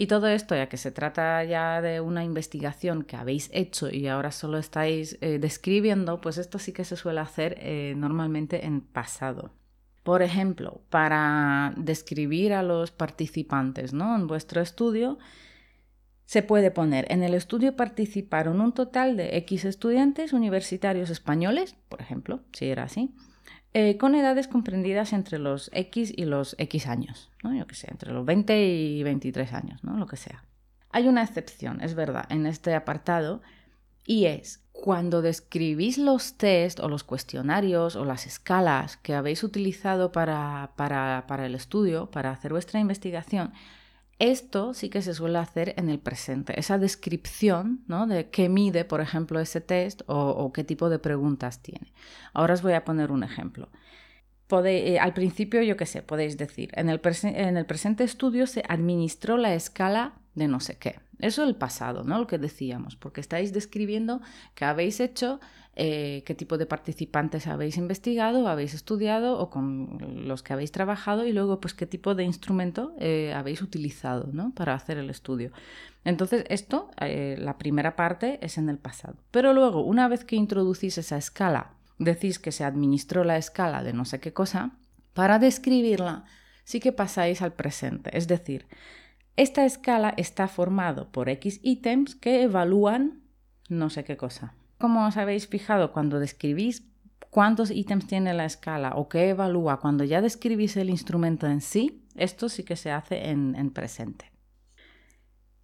Y 0.00 0.06
todo 0.06 0.28
esto, 0.28 0.56
ya 0.56 0.66
que 0.66 0.78
se 0.78 0.92
trata 0.92 1.44
ya 1.44 1.82
de 1.82 2.00
una 2.00 2.24
investigación 2.24 3.02
que 3.02 3.16
habéis 3.16 3.50
hecho 3.52 3.90
y 3.90 4.06
ahora 4.06 4.32
solo 4.32 4.56
estáis 4.56 5.18
eh, 5.20 5.38
describiendo, 5.38 6.22
pues 6.22 6.38
esto 6.38 6.58
sí 6.58 6.72
que 6.72 6.86
se 6.86 6.96
suele 6.96 7.20
hacer 7.20 7.58
eh, 7.58 7.92
normalmente 7.98 8.64
en 8.64 8.80
pasado. 8.80 9.52
Por 10.02 10.22
ejemplo, 10.22 10.80
para 10.88 11.74
describir 11.76 12.54
a 12.54 12.62
los 12.62 12.92
participantes 12.92 13.92
¿no? 13.92 14.16
en 14.16 14.26
vuestro 14.26 14.62
estudio, 14.62 15.18
se 16.24 16.42
puede 16.42 16.70
poner, 16.70 17.04
en 17.12 17.22
el 17.22 17.34
estudio 17.34 17.76
participaron 17.76 18.62
un 18.62 18.72
total 18.72 19.18
de 19.18 19.36
X 19.36 19.66
estudiantes 19.66 20.32
universitarios 20.32 21.10
españoles, 21.10 21.76
por 21.90 22.00
ejemplo, 22.00 22.40
si 22.54 22.70
era 22.70 22.84
así, 22.84 23.14
eh, 23.72 23.96
con 23.98 24.14
edades 24.14 24.48
comprendidas 24.48 25.12
entre 25.12 25.38
los 25.38 25.70
X 25.72 26.12
y 26.16 26.24
los 26.24 26.56
X 26.58 26.86
años, 26.86 27.30
¿no? 27.44 27.54
yo 27.54 27.66
que 27.66 27.74
sé, 27.74 27.88
entre 27.90 28.12
los 28.12 28.24
20 28.24 28.66
y 28.66 29.02
23 29.02 29.52
años, 29.52 29.84
¿no? 29.84 29.96
lo 29.96 30.06
que 30.06 30.16
sea. 30.16 30.44
Hay 30.90 31.06
una 31.06 31.22
excepción, 31.22 31.80
es 31.80 31.94
verdad, 31.94 32.26
en 32.30 32.46
este 32.46 32.74
apartado, 32.74 33.42
y 34.04 34.24
es 34.24 34.64
cuando 34.72 35.22
describís 35.22 35.98
los 35.98 36.36
test 36.36 36.80
o 36.80 36.88
los 36.88 37.04
cuestionarios 37.04 37.94
o 37.94 38.04
las 38.04 38.26
escalas 38.26 38.96
que 38.96 39.14
habéis 39.14 39.44
utilizado 39.44 40.10
para, 40.10 40.72
para, 40.76 41.24
para 41.28 41.46
el 41.46 41.54
estudio, 41.54 42.10
para 42.10 42.32
hacer 42.32 42.52
vuestra 42.52 42.80
investigación, 42.80 43.52
esto 44.20 44.74
sí 44.74 44.90
que 44.90 45.02
se 45.02 45.14
suele 45.14 45.38
hacer 45.38 45.74
en 45.78 45.88
el 45.88 45.98
presente, 45.98 46.58
esa 46.60 46.78
descripción 46.78 47.82
¿no? 47.88 48.06
de 48.06 48.28
qué 48.28 48.48
mide, 48.48 48.84
por 48.84 49.00
ejemplo, 49.00 49.40
ese 49.40 49.60
test 49.60 50.02
o, 50.06 50.52
qué 50.52 50.62
tipo 50.62 50.90
de 50.90 50.98
preguntas 50.98 51.62
tiene. 51.62 51.92
Ahora 52.34 52.54
os 52.54 52.62
voy 52.62 52.74
a 52.74 52.84
poner 52.84 53.10
un 53.10 53.24
ejemplo. 53.24 53.70
Eh, 54.64 54.98
al 54.98 55.14
principio, 55.14 55.62
yo 55.62 55.76
qué 55.76 55.86
sé, 55.86 56.02
podéis 56.02 56.36
decir, 56.36 56.70
en 56.74 56.90
el, 56.90 57.00
en 57.22 57.56
el 57.56 57.66
presente 57.66 58.04
estudio 58.04 58.46
se 58.46 58.62
administró 58.68 59.36
la 59.36 59.54
escala 59.54 60.14
de 60.34 60.48
no 60.48 60.60
sé 60.60 60.76
qué. 60.76 61.00
Eso 61.20 61.42
es 61.42 61.48
el 61.48 61.56
pasado, 61.56 62.04
¿no? 62.04 62.18
Lo 62.18 62.26
que 62.26 62.38
decíamos, 62.38 62.96
porque 62.96 63.20
estáis 63.20 63.52
describiendo 63.52 64.20
qué 64.54 64.64
habéis 64.64 65.00
hecho, 65.00 65.40
eh, 65.76 66.24
qué 66.26 66.34
tipo 66.34 66.58
de 66.58 66.66
participantes 66.66 67.46
habéis 67.46 67.76
investigado, 67.76 68.48
habéis 68.48 68.74
estudiado 68.74 69.38
o 69.38 69.50
con 69.50 70.26
los 70.26 70.42
que 70.42 70.52
habéis 70.52 70.72
trabajado 70.72 71.26
y 71.26 71.32
luego 71.32 71.60
pues 71.60 71.74
qué 71.74 71.86
tipo 71.86 72.14
de 72.14 72.24
instrumento 72.24 72.92
eh, 72.98 73.32
habéis 73.34 73.62
utilizado 73.62 74.28
¿no? 74.32 74.52
para 74.54 74.74
hacer 74.74 74.98
el 74.98 75.10
estudio. 75.10 75.52
Entonces 76.04 76.44
esto, 76.48 76.90
eh, 77.00 77.36
la 77.38 77.56
primera 77.56 77.94
parte 77.94 78.38
es 78.42 78.58
en 78.58 78.68
el 78.68 78.78
pasado. 78.78 79.16
Pero 79.30 79.52
luego, 79.52 79.84
una 79.84 80.08
vez 80.08 80.24
que 80.24 80.36
introducís 80.36 80.98
esa 80.98 81.16
escala, 81.16 81.74
decís 81.98 82.38
que 82.38 82.52
se 82.52 82.64
administró 82.64 83.22
la 83.22 83.36
escala 83.36 83.82
de 83.84 83.92
no 83.92 84.04
sé 84.04 84.18
qué 84.18 84.32
cosa, 84.32 84.72
para 85.14 85.38
describirla 85.38 86.24
sí 86.64 86.80
que 86.80 86.92
pasáis 86.92 87.42
al 87.42 87.52
presente. 87.52 88.16
Es 88.16 88.26
decir, 88.26 88.66
esta 89.36 89.64
escala 89.64 90.14
está 90.16 90.48
formado 90.48 91.10
por 91.10 91.28
X 91.28 91.60
ítems 91.62 92.16
que 92.16 92.42
evalúan 92.42 93.22
no 93.68 93.88
sé 93.88 94.04
qué 94.04 94.16
cosa. 94.16 94.54
Como 94.80 95.06
os 95.06 95.18
habéis 95.18 95.46
fijado 95.46 95.92
cuando 95.92 96.18
describís 96.18 96.82
cuántos 97.28 97.70
ítems 97.70 98.06
tiene 98.06 98.32
la 98.32 98.46
escala 98.46 98.92
o 98.96 99.10
qué 99.10 99.28
evalúa 99.28 99.78
cuando 99.78 100.04
ya 100.04 100.22
describís 100.22 100.76
el 100.78 100.88
instrumento 100.88 101.46
en 101.46 101.60
sí, 101.60 102.02
esto 102.16 102.48
sí 102.48 102.64
que 102.64 102.76
se 102.76 102.90
hace 102.90 103.28
en, 103.28 103.70
presente. 103.72 104.32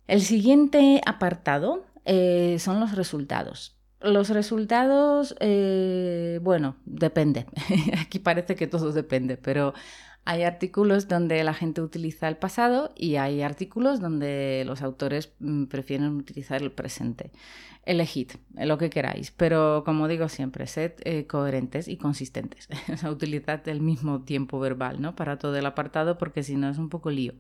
El 0.07 0.21
siguiente 0.21 1.01
apartado 1.07 1.87
eh, 2.05 2.59
son 2.61 2.79
los 2.79 2.95
resultados. 2.95 3.75
Los 4.01 4.29
resultados, 4.29 5.35
eh, 5.41 6.39
bueno, 6.43 6.77
depende. 6.85 7.47
Aquí 7.99 8.19
parece 8.19 8.55
que 8.55 8.67
todo 8.67 8.93
depende, 8.93 9.39
pero 9.39 9.73
hay 10.27 10.43
artículos 10.43 11.07
donde 11.07 11.43
la 11.45 11.55
gente 11.55 11.81
utiliza 11.81 12.27
el 12.27 12.37
pasado 12.37 12.93
y 12.97 13.15
hay 13.15 13.43
artículos 13.43 14.01
donde 14.01 14.65
los 14.67 14.83
autores 14.83 15.33
mm, 15.39 15.67
prefieren 15.67 16.17
utilizar 16.17 16.61
el 16.63 16.73
presente. 16.73 17.31
Elegid 17.85 18.33
lo 18.57 18.77
que 18.77 18.91
queráis, 18.91 19.31
pero 19.31 19.85
como 19.85 20.09
digo 20.09 20.29
siempre, 20.29 20.67
sed 20.67 20.95
eh, 21.05 21.29
coherentes 21.29 21.87
y 21.87 21.97
consistentes. 21.97 22.69
utilizad 23.09 23.67
el 23.69 23.81
mismo 23.81 24.23
tiempo 24.23 24.59
verbal 24.59 25.01
¿no? 25.01 25.15
para 25.15 25.39
todo 25.39 25.57
el 25.57 25.65
apartado 25.65 26.19
porque 26.19 26.43
si 26.43 26.57
no 26.57 26.69
es 26.69 26.79
un 26.79 26.89
poco 26.89 27.11
lío. 27.11 27.35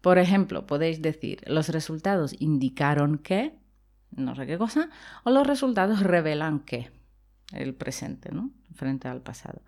Por 0.00 0.16
ejemplo, 0.16 0.66
podéis 0.66 1.02
decir, 1.02 1.42
los 1.46 1.68
resultados 1.68 2.34
indicaron 2.38 3.18
que, 3.18 3.52
no 4.10 4.34
sé 4.34 4.46
qué 4.46 4.56
cosa, 4.56 4.88
o 5.24 5.30
los 5.30 5.46
resultados 5.46 6.00
revelan 6.00 6.60
que. 6.60 6.90
el 7.52 7.74
presente, 7.74 8.32
¿no? 8.32 8.50
Frente 8.74 9.08
al 9.08 9.20
pasado. 9.20 9.60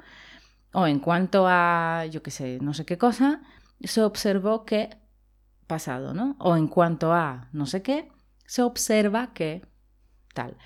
O 0.72 0.86
en 0.86 1.00
cuanto 1.00 1.46
a, 1.46 2.06
yo 2.10 2.22
qué 2.22 2.30
sé, 2.30 2.58
no 2.60 2.74
sé 2.74 2.84
qué 2.84 2.98
cosa, 2.98 3.42
se 3.80 4.02
observó 4.02 4.64
que 4.64 4.90
pasado, 5.66 6.14
¿no? 6.14 6.36
O 6.38 6.56
en 6.56 6.68
cuanto 6.68 7.12
a 7.12 7.48
no 7.52 7.66
sé 7.66 7.82
qué, 7.82 8.10
se 8.46 8.62
observa 8.62 9.32
que 9.32 9.62
tal. 10.34 10.56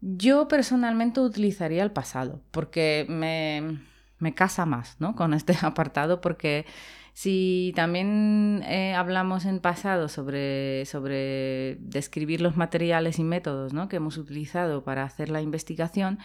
Yo 0.00 0.48
personalmente 0.48 1.20
utilizaría 1.20 1.82
el 1.82 1.90
pasado 1.90 2.42
porque 2.50 3.06
me, 3.08 3.80
me 4.18 4.34
casa 4.34 4.66
más, 4.66 4.96
¿no? 5.00 5.16
Con 5.16 5.34
este 5.34 5.56
apartado 5.62 6.20
porque 6.20 6.66
si 7.18 7.72
también 7.74 8.62
eh, 8.64 8.94
hablamos 8.94 9.44
en 9.44 9.58
pasado 9.58 10.08
sobre, 10.08 10.84
sobre 10.86 11.74
describir 11.80 12.40
los 12.40 12.56
materiales 12.56 13.18
y 13.18 13.24
métodos 13.24 13.72
¿no? 13.72 13.88
que 13.88 13.96
hemos 13.96 14.18
utilizado 14.18 14.84
para 14.84 15.02
hacer 15.02 15.28
la 15.28 15.42
investigación, 15.42 16.20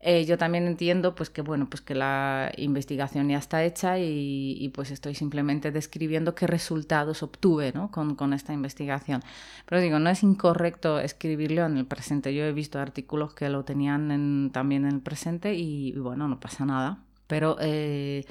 eh, 0.00 0.24
yo 0.26 0.38
también 0.38 0.66
entiendo 0.66 1.14
pues 1.14 1.30
que 1.30 1.42
bueno 1.42 1.68
pues 1.70 1.80
que 1.80 1.94
la 1.94 2.52
investigación 2.56 3.28
ya 3.28 3.38
está 3.38 3.64
hecha 3.64 3.98
y, 3.98 4.70
pues 4.74 4.90
estoy 4.90 5.14
simplemente 5.14 5.70
describiendo 5.72 6.34
qué 6.34 6.46
resultados 6.46 7.22
obtuve 7.22 7.72
¿no? 7.72 7.90
con, 7.90 8.14
con, 8.14 8.32
esta 8.32 8.52
investigación. 8.52 9.22
Pero 9.66 9.80
digo, 9.80 9.98
no 9.98 10.10
es 10.10 10.22
incorrecto 10.22 11.00
escribirlo 11.00 11.64
en 11.64 11.78
el 11.78 11.86
presente. 11.86 12.34
Yo 12.34 12.44
he 12.44 12.52
visto 12.52 12.78
artículos 12.78 13.34
que 13.34 13.48
lo 13.48 13.64
tenían 13.64 14.50
también 14.52 14.84
en 14.84 14.92
el 14.92 15.00
presente 15.00 15.54
y, 15.54 15.92
bueno, 15.92 16.28
no 16.28 16.40
pasa 16.40 16.66
nada. 16.66 16.98
Pero 17.26 17.56
eh, 17.60 18.24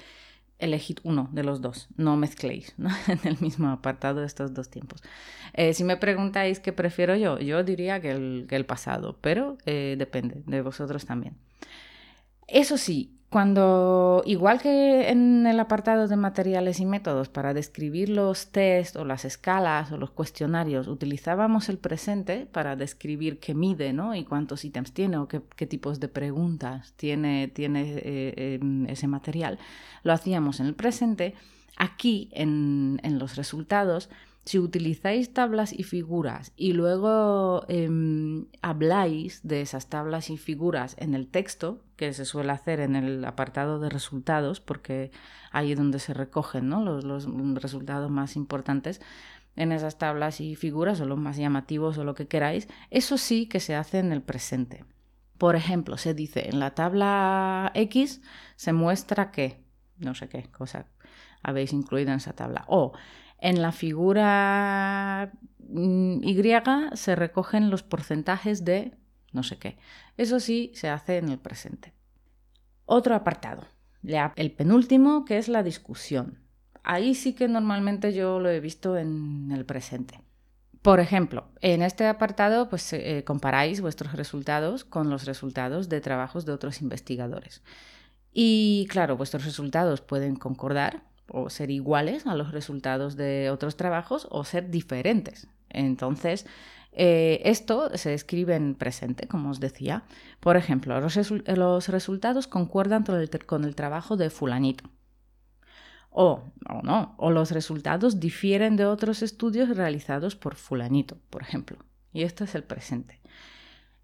elegid 0.60 1.00
uno 1.03 1.29
de 1.31 1.43
los 1.43 1.62
dos, 1.62 1.88
no 1.98 2.15
mezcléis 2.15 2.74
en 3.07 3.19
el 3.24 3.39
mismo 3.39 3.69
apartado 3.69 4.24
estos 4.24 4.53
dos 4.53 4.69
tiempos. 4.69 5.01
Eh, 5.53 5.74
si 5.74 5.84
me 5.84 5.98
preguntáis 5.98 6.60
qué 6.60 6.74
prefiero 6.74 7.15
yo, 7.15 7.39
yo 7.39 7.63
diría 7.63 8.00
que 8.00 8.12
el, 8.12 8.45
que 8.48 8.55
el 8.55 8.65
pasado, 8.65 9.17
pero 9.22 9.57
eh, 9.65 9.95
depende 9.98 10.43
de 10.45 10.62
vosotros 10.62 11.05
también. 11.05 11.36
Eso 12.48 12.78
sí, 12.78 13.16
cuando, 13.36 14.24
igual 14.25 14.62
que 14.62 15.10
en 15.10 15.46
el 15.46 15.60
apartado 15.60 16.08
de 16.08 16.16
materiales 16.16 16.80
y 16.80 16.86
métodos, 16.86 17.28
para 17.28 17.54
describir 17.54 18.08
los 18.08 18.48
test 18.52 18.96
o 18.96 19.04
las 19.04 19.25
escalas 19.25 19.92
o 19.92 19.98
los 19.98 20.12
cuestionarios, 20.12 20.88
utilizábamos 20.88 21.68
el 21.68 21.78
presente 21.78 22.46
para 22.46 22.78
describir 22.78 23.40
qué 23.40 23.54
mide 23.54 23.92
¿no? 23.92 24.16
y 24.16 24.24
cuántos 24.24 24.64
ítems 24.64 24.94
tiene 24.94 25.18
o 25.18 25.28
qué, 25.28 25.68
tipos 25.68 26.00
de 26.00 26.08
preguntas 26.08 26.94
tiene, 26.96 27.50
tiene 27.50 27.96
eh, 27.98 28.60
ese 28.88 29.08
material, 29.08 29.60
lo 30.04 30.14
hacíamos 30.14 30.62
en 30.62 30.68
el 30.68 30.75
presente. 30.75 31.34
Aquí, 31.75 32.30
en, 32.32 33.02
en 33.04 33.20
los 33.20 33.36
resultados, 33.36 34.10
si 34.46 34.60
utilizáis 34.60 35.34
tablas 35.34 35.74
y 35.74 35.84
figuras 35.84 36.54
y 36.56 36.74
luego 36.74 37.66
em, 37.68 38.46
habláis 38.62 39.42
de 39.44 39.62
esas 39.62 39.88
tablas 39.88 40.30
y 40.30 40.38
figuras 40.38 40.96
en 41.00 41.16
el 41.16 41.28
texto, 41.28 41.82
que 41.96 42.14
se 42.14 42.25
suele 42.25 42.52
hacer 42.52 42.80
en 42.80 42.96
el 42.96 43.25
apartado 43.25 43.80
de 43.80 43.90
resultados, 43.90 44.60
porque 44.60 45.12
ahí 45.52 45.72
es 45.72 45.78
donde 45.78 46.00
se 46.00 46.14
recogen 46.14 46.70
los, 46.70 47.04
los, 47.04 47.28
resultados 47.56 48.12
más 48.12 48.36
importantes, 48.36 49.02
en 49.56 49.72
esas 49.72 49.98
tablas 49.98 50.42
y 50.42 50.56
figuras 50.56 51.00
o 51.02 51.06
los 51.06 51.18
más 51.18 51.38
llamativos 51.38 51.98
o 51.98 52.04
lo 52.04 52.14
que 52.14 52.28
queráis, 52.28 52.68
eso 52.92 53.18
sí 53.18 53.48
que 53.48 53.60
se 53.60 53.74
hace 53.74 54.00
en 54.00 54.12
el 54.12 54.22
presente. 54.22 54.86
Por 55.38 55.56
ejemplo, 55.56 55.98
se 55.98 56.14
dice 56.14 56.50
en 56.50 56.60
la 56.60 56.75
tabla 56.75 57.72
X 57.74 58.22
se 58.58 58.74
muestra 58.74 59.32
que, 59.32 59.64
no 59.98 60.16
sé 60.16 60.30
qué 60.30 60.44
cosa 60.52 60.88
habéis 61.44 61.74
incluido 61.74 62.12
en 62.12 62.18
esa 62.18 62.34
tabla. 62.34 62.66
O 62.68 62.94
en 63.40 63.62
la 63.62 63.72
figura 63.72 65.32
mm, 65.60 66.24
Y 66.24 66.42
se 66.94 67.16
recogen 67.16 67.70
los 67.70 67.84
porcentajes 67.84 68.66
de 68.66 68.98
no 69.36 69.44
sé 69.44 69.58
qué. 69.58 69.78
Eso 70.18 70.40
sí 70.40 70.72
se 70.74 70.90
hace 70.90 71.18
en 71.18 71.30
el 71.30 71.38
presente. 71.38 71.94
Otro 72.86 73.16
apartado, 73.16 73.66
el 74.36 74.52
penúltimo, 74.52 75.25
que 75.25 75.38
es 75.38 75.50
la 75.50 75.62
discusión. 75.62 76.40
Ahí 76.84 77.16
sí 77.16 77.34
que 77.34 77.48
normalmente 77.48 78.14
yo 78.14 78.40
lo 78.40 78.50
he 78.50 78.60
visto 78.60 78.98
en 78.98 79.52
el 79.52 79.66
presente. 79.66 80.22
Por 80.82 81.00
ejemplo, 81.00 81.50
en 81.62 81.82
este 81.82 82.06
apartado 82.08 82.70
pues, 82.70 82.94
eh, 82.94 83.24
comparáis 83.25 83.81
vuestros 83.81 84.14
resultados 84.14 84.86
con 84.86 85.10
los 85.10 85.25
resultados 85.25 85.90
de 85.90 86.00
trabajos 86.00 86.46
de 86.46 86.53
otros 86.53 86.81
investigadores. 86.81 87.64
Y 88.37 88.85
claro, 88.89 89.15
vuestros 89.15 89.45
resultados 89.45 90.01
pueden 90.01 90.35
concordar 90.35 91.03
o 91.29 91.50
ser 91.50 91.71
iguales 91.71 92.27
a 92.27 92.35
los 92.35 92.51
resultados 92.51 93.15
de 93.15 93.50
otros 93.50 93.77
trabajos 93.77 94.27
o 94.29 94.43
ser 94.43 94.69
diferentes. 94.69 95.48
Entonces, 95.69 96.45
eh, 96.91 97.41
esto 97.45 97.98
se 97.98 98.13
escribe 98.13 98.55
en 98.55 98.75
presente, 98.75 99.29
como 99.29 99.51
os 99.51 99.61
decía. 99.61 100.03
Por 100.41 100.57
ejemplo, 100.57 101.00
los, 101.00 101.87
resultados 101.87 102.48
concuerdan 102.48 103.05
con 103.45 103.63
el, 103.63 103.75
trabajo 103.75 104.17
de 104.17 104.29
fulanito. 104.29 104.83
O, 106.09 106.43
o 106.67 106.81
no, 106.83 107.15
o 107.17 107.31
los 107.31 107.51
resultados 107.51 108.19
difieren 108.19 108.75
de 108.75 108.85
otros 108.85 109.21
estudios 109.24 109.69
realizados 109.77 110.35
por 110.35 110.55
fulanito, 110.55 111.17
por 111.29 111.41
ejemplo. 111.41 111.77
Y 112.11 112.24
esto 112.24 112.43
es 112.43 112.53
el 112.53 112.65
presente. 112.65 113.21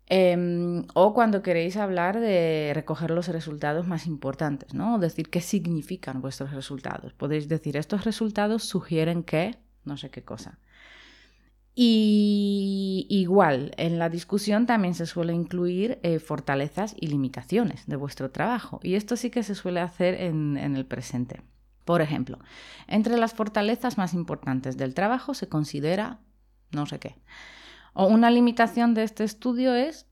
Em, 0.07 0.85
o 0.93 1.13
cuando 1.13 1.41
queréis 1.41 1.77
hablar 1.77 2.19
de 2.19 2.71
recoger 2.73 3.11
los 3.11 3.27
resultados 3.29 3.87
más 3.87 4.07
importantes, 4.07 4.73
¿no? 4.73 4.95
O 4.95 4.99
decir 4.99 5.29
qué 5.29 5.41
significan 5.41 6.21
vuestros 6.21 6.51
resultados. 6.51 7.13
Podéis 7.13 7.47
decir, 7.47 7.77
estos 7.77 8.03
resultados 8.03 8.63
sugieren 8.63 9.23
que, 9.23 9.57
no 9.85 9.95
sé 9.97 10.09
qué 10.09 10.23
cosa. 10.23 10.59
Y 11.73 13.07
igual, 13.09 13.71
en 13.77 13.97
la 13.97 14.09
discusión 14.09 14.65
también 14.65 14.93
se 14.93 15.05
suele 15.05 15.33
incluir 15.33 15.99
eh, 16.03 16.19
fortalezas 16.19 16.93
y 16.99 17.07
limitaciones 17.07 17.87
de 17.87 17.95
vuestro 17.95 18.29
trabajo. 18.31 18.81
Y 18.83 18.95
esto 18.95 19.15
sí 19.15 19.29
que 19.29 19.43
se 19.43 19.55
suele 19.55 19.79
hacer 19.79 20.15
en 20.15 20.57
el 20.57 20.85
presente. 20.85 21.41
Por 21.85 22.01
ejemplo, 22.01 22.39
entre 22.87 23.17
las 23.17 23.33
fortalezas 23.33 23.97
más 23.97 24.13
importantes 24.13 24.77
del 24.77 24.93
trabajo 24.93 25.33
se 25.33 25.47
considera 25.47 26.19
no 26.71 26.85
sé 26.85 26.99
qué. 26.99 27.15
O 27.93 28.08
una 28.08 28.32
limitación 28.32 28.93
de 28.93 29.04
este 29.04 29.23
estudio 29.23 29.73
es 29.73 30.08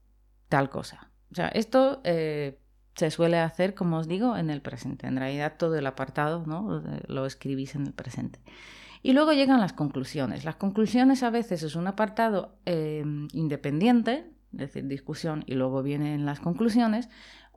tal 0.50 0.70
cosa. 0.70 1.12
O 1.32 1.36
sea, 1.36 1.48
esto 1.50 2.02
eh, 2.04 2.60
se 2.96 3.12
suele 3.12 3.38
hacer, 3.38 3.76
como 3.76 3.98
os 3.98 4.08
digo, 4.08 4.36
en 4.36 4.50
el 4.50 4.62
presente. 4.62 5.08
En 5.08 5.18
realidad 5.18 5.56
todo 5.58 5.78
el 5.78 5.88
apartado 5.88 6.44
¿no? 6.46 6.84
lo 7.08 7.26
escribís 7.26 7.76
en 7.76 7.88
el 7.88 7.94
presente. 7.94 8.39
Y 9.02 9.13
luego 9.13 9.32
llegan 9.32 9.62
las 9.62 9.74
conclusiones. 9.74 10.44
Las 10.44 10.58
conclusiones 10.58 11.24
a 11.24 11.30
veces 11.30 11.63
es 11.63 11.76
un 11.76 11.88
apartado 11.88 12.58
eh, 12.65 13.06
independiente, 13.32 14.30
es 14.52 14.60
decir, 14.60 14.88
discusión, 14.88 15.44
y 15.46 15.54
luego 15.54 15.82
vienen 15.84 16.26
las 16.26 16.39
conclusiones, 16.39 17.08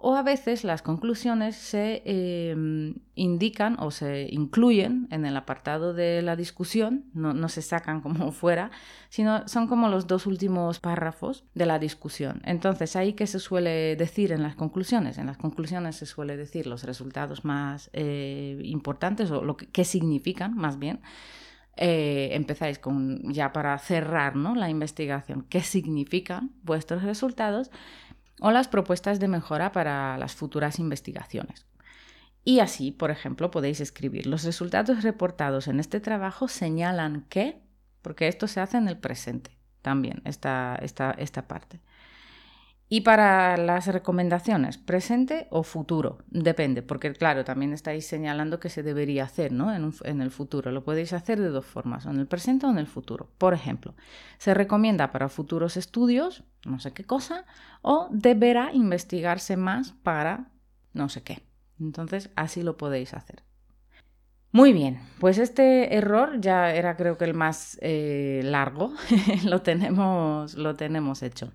o 0.04 0.16
a 0.16 0.22
veces 0.22 0.64
las 0.64 0.82
conclusiones 0.82 1.54
se 1.54 2.02
em, 2.04 2.96
indican 3.14 3.76
o 3.78 3.92
se 3.92 4.26
incluyen 4.32 5.06
en 5.12 5.24
el 5.24 5.36
apartado 5.36 5.94
de 5.94 6.22
la 6.22 6.34
discusión, 6.34 7.04
no, 7.14 7.48
se 7.48 7.62
sacan 7.62 8.00
como 8.00 8.32
fuera, 8.32 8.72
sino 9.10 9.46
son 9.46 9.68
como 9.68 9.88
los 9.88 10.08
dos 10.08 10.26
últimos 10.26 10.80
párrafos 10.80 11.44
de 11.54 11.66
la 11.66 11.78
discusión. 11.78 12.42
Entonces, 12.44 12.96
ahí 12.96 13.12
que 13.12 13.28
se 13.28 13.38
suele 13.38 13.94
decir 13.94 14.32
en 14.32 14.42
las 14.42 14.56
conclusiones. 14.56 15.18
En 15.18 15.26
las 15.26 15.36
conclusiones 15.36 15.94
se 15.94 16.06
suele 16.06 16.36
decir 16.36 16.66
los 16.66 16.82
resultados 16.82 17.44
más 17.44 17.88
eh, 17.92 18.60
importantes 18.64 19.30
o 19.30 19.44
lo 19.44 19.56
que, 19.56 19.84
significan 19.84 20.56
más 20.56 20.80
bien. 20.80 21.00
Eh, 21.76 22.30
empezáis 22.32 22.78
con 22.78 23.32
ya 23.32 23.52
para 23.52 23.78
cerrar 23.78 24.36
¿no? 24.36 24.54
la 24.54 24.68
investigación, 24.68 25.46
qué 25.48 25.62
significan 25.62 26.50
vuestros 26.64 27.02
resultados 27.02 27.70
o 28.40 28.50
las 28.50 28.68
propuestas 28.68 29.20
de 29.20 29.28
mejora 29.28 29.72
para 29.72 30.18
las 30.18 30.34
futuras 30.34 30.78
investigaciones. 30.78 31.66
Y 32.44 32.60
así, 32.60 32.90
por 32.90 33.10
ejemplo, 33.10 33.50
podéis 33.50 33.80
escribir, 33.80 34.26
los 34.26 34.42
resultados 34.42 35.02
reportados 35.02 35.68
en 35.68 35.78
este 35.78 36.00
trabajo 36.00 36.48
señalan 36.48 37.26
que, 37.28 37.62
porque 38.02 38.26
esto 38.26 38.48
se 38.48 38.60
hace 38.60 38.78
en 38.78 38.88
el 38.88 38.98
presente 38.98 39.56
también, 39.80 40.22
esta, 40.24 40.76
esta, 40.82 41.12
esta 41.12 41.46
parte. 41.46 41.80
Y 42.94 43.00
para 43.00 43.56
las 43.56 43.86
recomendaciones, 43.86 44.76
presente 44.76 45.46
o 45.48 45.62
futuro, 45.62 46.18
depende, 46.28 46.82
porque 46.82 47.14
claro, 47.14 47.42
también 47.42 47.72
estáis 47.72 48.04
señalando 48.04 48.60
que 48.60 48.68
se 48.68 48.82
debería 48.82 49.24
hacer 49.24 49.50
¿no? 49.50 49.74
en, 49.74 50.20
el 50.20 50.30
futuro. 50.30 50.70
Lo 50.72 50.84
podéis 50.84 51.14
hacer 51.14 51.40
de 51.40 51.48
dos 51.48 51.64
formas, 51.64 52.04
en 52.04 52.18
el 52.18 52.26
presente 52.26 52.66
o 52.66 52.70
en 52.70 52.76
el 52.76 52.86
futuro. 52.86 53.30
Por 53.38 53.54
ejemplo, 53.54 53.94
se 54.36 54.52
recomienda 54.52 55.10
para 55.10 55.30
futuros 55.30 55.78
estudios, 55.78 56.44
no 56.66 56.80
sé 56.80 56.92
qué 56.92 57.04
cosa, 57.04 57.46
o 57.80 58.08
deberá 58.10 58.74
investigarse 58.74 59.56
más 59.56 59.92
para 60.02 60.50
no 60.92 61.08
sé 61.08 61.22
qué. 61.22 61.46
Entonces, 61.80 62.28
así 62.36 62.60
lo 62.60 62.76
podéis 62.76 63.14
hacer. 63.14 63.42
Muy 64.50 64.74
bien, 64.74 65.00
pues 65.18 65.38
este 65.38 65.96
error 65.96 66.42
ya 66.42 66.74
era 66.74 66.98
creo 66.98 67.16
que 67.16 67.24
el 67.24 67.32
más 67.32 67.78
eh, 67.80 68.42
largo, 68.44 68.92
lo, 69.46 69.62
tenemos, 69.62 70.56
lo 70.56 70.74
tenemos 70.74 71.22
hecho 71.22 71.54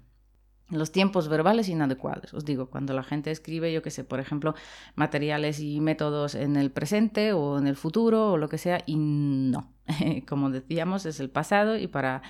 los 0.70 0.92
tiempos 0.92 1.30
verbales 1.30 1.70
inadecuados. 1.70 2.34
Os 2.34 2.46
digo, 2.46 2.70
cuando 2.70 2.94
la 2.94 3.04
gente 3.04 3.32
escribe, 3.32 3.72
yo 3.72 3.82
que 3.82 3.92
sé, 3.92 4.04
por 4.04 4.20
ejemplo, 4.20 4.56
materiales 4.96 5.60
y 5.60 5.80
métodos 5.80 6.36
en 6.36 6.56
el 6.56 6.72
presente 6.72 7.34
o 7.34 7.58
en 7.58 7.68
el 7.68 7.76
futuro 7.76 8.34
o 8.34 8.38
lo 8.38 8.50
que 8.50 8.58
sea, 8.58 8.82
y 8.86 8.96
no. 8.98 9.72
Como 10.28 10.50
decíamos, 10.50 11.06
es 11.06 11.20
el 11.20 11.30
pasado 11.30 11.78
y 11.78 11.88
para 11.88 12.22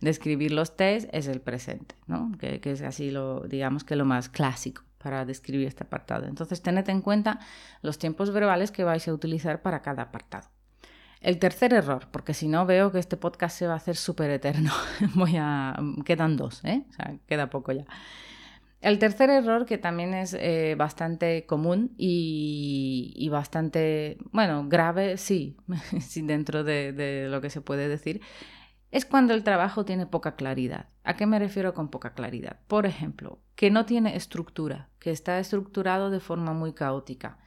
describir 0.00 0.52
los 0.52 0.76
test 0.76 1.08
es 1.12 1.26
el 1.26 1.40
presente, 1.40 1.94
¿no? 2.06 2.32
Que, 2.38 2.60
que, 2.60 2.72
es 2.72 2.82
así 2.82 3.10
lo, 3.10 3.40
digamos 3.42 3.84
que 3.84 3.96
lo 3.96 4.04
más 4.04 4.28
clásico. 4.28 4.82
para 4.98 5.24
describir 5.24 5.68
este 5.68 5.84
apartado. 5.84 6.26
Entonces, 6.26 6.62
tened 6.62 6.88
en 6.88 7.00
cuenta 7.00 7.38
los 7.80 7.96
tiempos 7.96 8.32
verbales 8.32 8.72
que 8.72 8.82
vais 8.82 9.06
a 9.06 9.14
utilizar 9.14 9.62
para 9.62 9.80
cada 9.80 10.02
apartado. 10.02 10.48
El 11.26 11.40
tercer 11.40 11.74
error, 11.74 12.06
porque 12.12 12.34
si 12.34 12.46
no 12.46 12.66
veo 12.66 12.92
que 12.92 13.00
este 13.00 13.16
podcast 13.16 13.58
se 13.58 13.66
va 13.66 13.72
a 13.72 13.78
hacer 13.78 13.96
súper 13.96 14.30
eterno. 14.30 14.70
Quedan 16.04 16.36
dos, 16.36 16.64
¿eh? 16.64 16.84
Queda 17.26 17.50
poco 17.50 17.72
ya. 17.72 17.84
El 18.80 19.00
tercer 19.00 19.30
error, 19.30 19.66
que 19.66 19.76
también 19.76 20.14
es 20.14 20.34
eh, 20.34 20.76
bastante 20.78 21.44
común 21.44 21.92
y, 21.98 23.28
bastante, 23.28 24.18
bueno, 24.30 24.68
grave, 24.68 25.16
sí, 25.16 25.56
dentro 26.22 26.62
de, 26.62 27.26
lo 27.28 27.40
que 27.40 27.50
se 27.50 27.60
puede 27.60 27.88
decir, 27.88 28.20
es 28.92 29.04
cuando 29.04 29.34
el 29.34 29.42
trabajo 29.42 29.84
tiene 29.84 30.06
poca 30.06 30.36
claridad. 30.36 30.90
¿A 31.02 31.16
qué 31.16 31.26
me 31.26 31.40
refiero 31.40 31.74
con 31.74 31.88
poca 31.88 32.14
claridad? 32.14 32.60
Por 32.68 32.86
ejemplo, 32.86 33.40
que 33.56 33.72
no 33.72 33.84
tiene 33.84 34.14
estructura, 34.14 34.90
que 35.00 35.10
está 35.10 35.40
estructurado 35.40 36.10
de 36.10 36.20
forma 36.20 36.52
muy 36.52 36.72
caótica, 36.72 37.40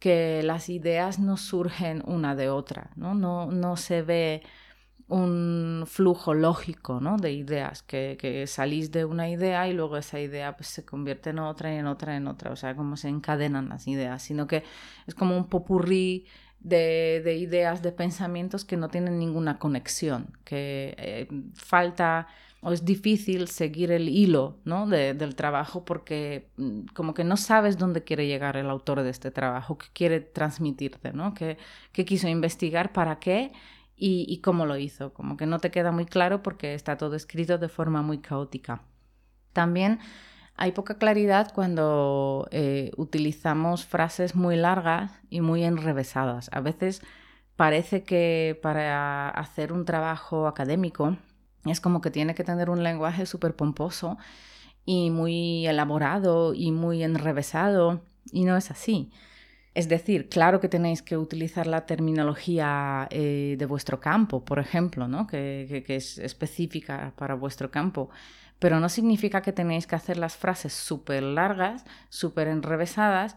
que 0.00 0.42
las 0.42 0.68
ideas 0.68 1.20
no 1.20 1.36
surgen 1.36 2.02
una 2.06 2.34
de 2.34 2.48
otra, 2.48 2.90
no, 2.96 3.14
no, 3.14 3.46
no 3.46 3.76
se 3.76 4.02
ve 4.02 4.42
un 5.10 5.84
flujo 5.86 6.34
lógico 6.34 7.00
¿no? 7.00 7.16
de 7.18 7.32
ideas, 7.32 7.82
que, 7.82 8.44
salís 8.46 8.90
de 8.92 9.04
una 9.04 9.28
idea 9.28 9.68
y 9.68 9.74
luego 9.74 9.96
esa 9.96 10.20
idea 10.20 10.56
pues, 10.56 10.68
se 10.68 10.84
convierte 10.84 11.30
en 11.30 11.40
otra 11.40 11.74
y 11.74 11.78
en 11.78 11.86
otra, 11.86 12.16
en 12.16 12.28
otra, 12.28 12.52
o 12.52 12.56
sea, 12.56 12.74
como 12.74 12.96
se 12.96 13.08
encadenan 13.08 13.68
las 13.68 13.86
ideas, 13.86 14.22
sino 14.22 14.46
que 14.46 14.64
es 15.06 15.14
como 15.14 15.36
un 15.36 15.48
popurrí 15.48 16.26
de, 16.60 17.20
de 17.24 17.36
ideas, 17.36 17.82
de 17.82 17.92
pensamientos 17.92 18.64
que 18.64 18.76
no 18.76 18.88
tienen 18.88 19.18
ninguna 19.18 19.58
conexión, 19.58 20.38
que 20.44 20.94
eh, 20.96 21.28
falta 21.54 22.28
o 22.60 22.72
es 22.72 22.84
difícil 22.84 23.48
seguir 23.48 23.90
el 23.90 24.08
hilo 24.08 24.58
¿no? 24.64 24.86
del 24.86 25.34
trabajo 25.34 25.84
porque 25.84 26.50
mm, 26.56 26.86
como 26.94 27.14
que 27.14 27.24
no 27.24 27.36
sabes 27.36 27.78
dónde 27.78 28.04
quiere 28.04 28.26
llegar 28.26 28.56
el 28.56 28.68
autor 28.68 29.02
de 29.02 29.10
este 29.10 29.30
trabajo, 29.30 29.78
qué 29.78 29.86
quiere 29.92 30.20
transmitirte, 30.20 31.12
¿no? 31.12 31.34
qué, 31.34 31.56
qué 31.92 32.04
quiso 32.04 32.28
investigar, 32.28 32.92
para 32.92 33.18
qué 33.18 33.52
y, 34.00 34.40
cómo 34.40 34.66
lo 34.66 34.76
hizo. 34.76 35.12
Como 35.12 35.36
que 35.36 35.46
no 35.46 35.58
te 35.58 35.70
queda 35.70 35.92
muy 35.92 36.06
claro 36.06 36.42
porque 36.42 36.74
está 36.74 36.96
todo 36.96 37.14
escrito 37.16 37.58
de 37.58 37.68
forma 37.68 38.02
muy 38.02 38.18
caótica. 38.18 38.82
También 39.52 39.98
hay 40.56 40.72
poca 40.72 40.96
claridad 40.98 41.52
cuando 41.54 42.48
eh, 42.50 42.92
utilizamos 42.96 43.84
frases 43.84 44.34
muy 44.34 44.56
largas 44.56 45.12
y 45.28 45.42
muy 45.42 45.64
enrevesadas. 45.64 46.48
A 46.52 46.60
veces 46.60 47.02
parece 47.56 48.02
que 48.04 48.58
para 48.62 49.28
hacer 49.28 49.72
un 49.72 49.84
trabajo 49.84 50.46
académico 50.46 51.16
es 51.64 51.80
como 51.80 52.00
que 52.00 52.10
tiene 52.10 52.34
que 52.34 52.44
tener 52.44 52.70
un 52.70 52.82
lenguaje 52.82 53.26
súper 53.26 53.54
pomposo 53.54 54.18
y 54.86 55.10
muy 55.10 55.66
elaborado 55.66 56.54
y 56.54 56.72
muy 56.72 57.02
enrevesado 57.02 58.02
y 58.32 58.44
no 58.44 58.56
es 58.56 58.70
así. 58.70 59.10
Es 59.74 59.88
decir, 59.88 60.28
claro 60.28 60.60
que 60.60 60.68
tenéis 60.68 61.00
que 61.00 61.16
utilizar 61.16 61.66
la 61.66 61.86
terminología 61.86 63.06
eh, 63.10 63.54
de 63.58 63.66
vuestro 63.66 64.00
campo, 64.00 64.44
por 64.44 64.58
ejemplo, 64.58 65.06
¿no? 65.06 65.26
que, 65.26 65.84
es 65.86 66.18
específica 66.18 67.12
para 67.16 67.34
vuestro 67.34 67.70
campo, 67.70 68.10
pero 68.58 68.80
no 68.80 68.88
significa 68.88 69.42
que 69.42 69.52
tenéis 69.52 69.86
que 69.86 69.94
hacer 69.94 70.16
las 70.16 70.36
frases 70.36 70.72
súper 70.72 71.22
largas, 71.22 71.84
súper 72.08 72.48
enrevesadas 72.48 73.36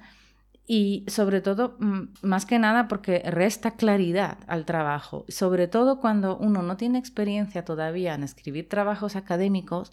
y 0.66 1.04
sobre 1.08 1.42
todo, 1.42 1.78
más 2.22 2.46
que 2.46 2.58
nada 2.58 2.88
porque 2.88 3.20
resta 3.26 3.72
claridad 3.72 4.38
al 4.48 4.66
trabajo, 4.66 5.26
sobre 5.28 5.68
todo 5.68 6.00
cuando 6.00 6.38
uno 6.38 6.62
no 6.62 6.78
tiene 6.78 7.00
experiencia 7.00 7.66
todavía 7.66 8.14
en 8.14 8.24
escribir 8.24 8.70
trabajos 8.70 9.18
académicos, 9.18 9.92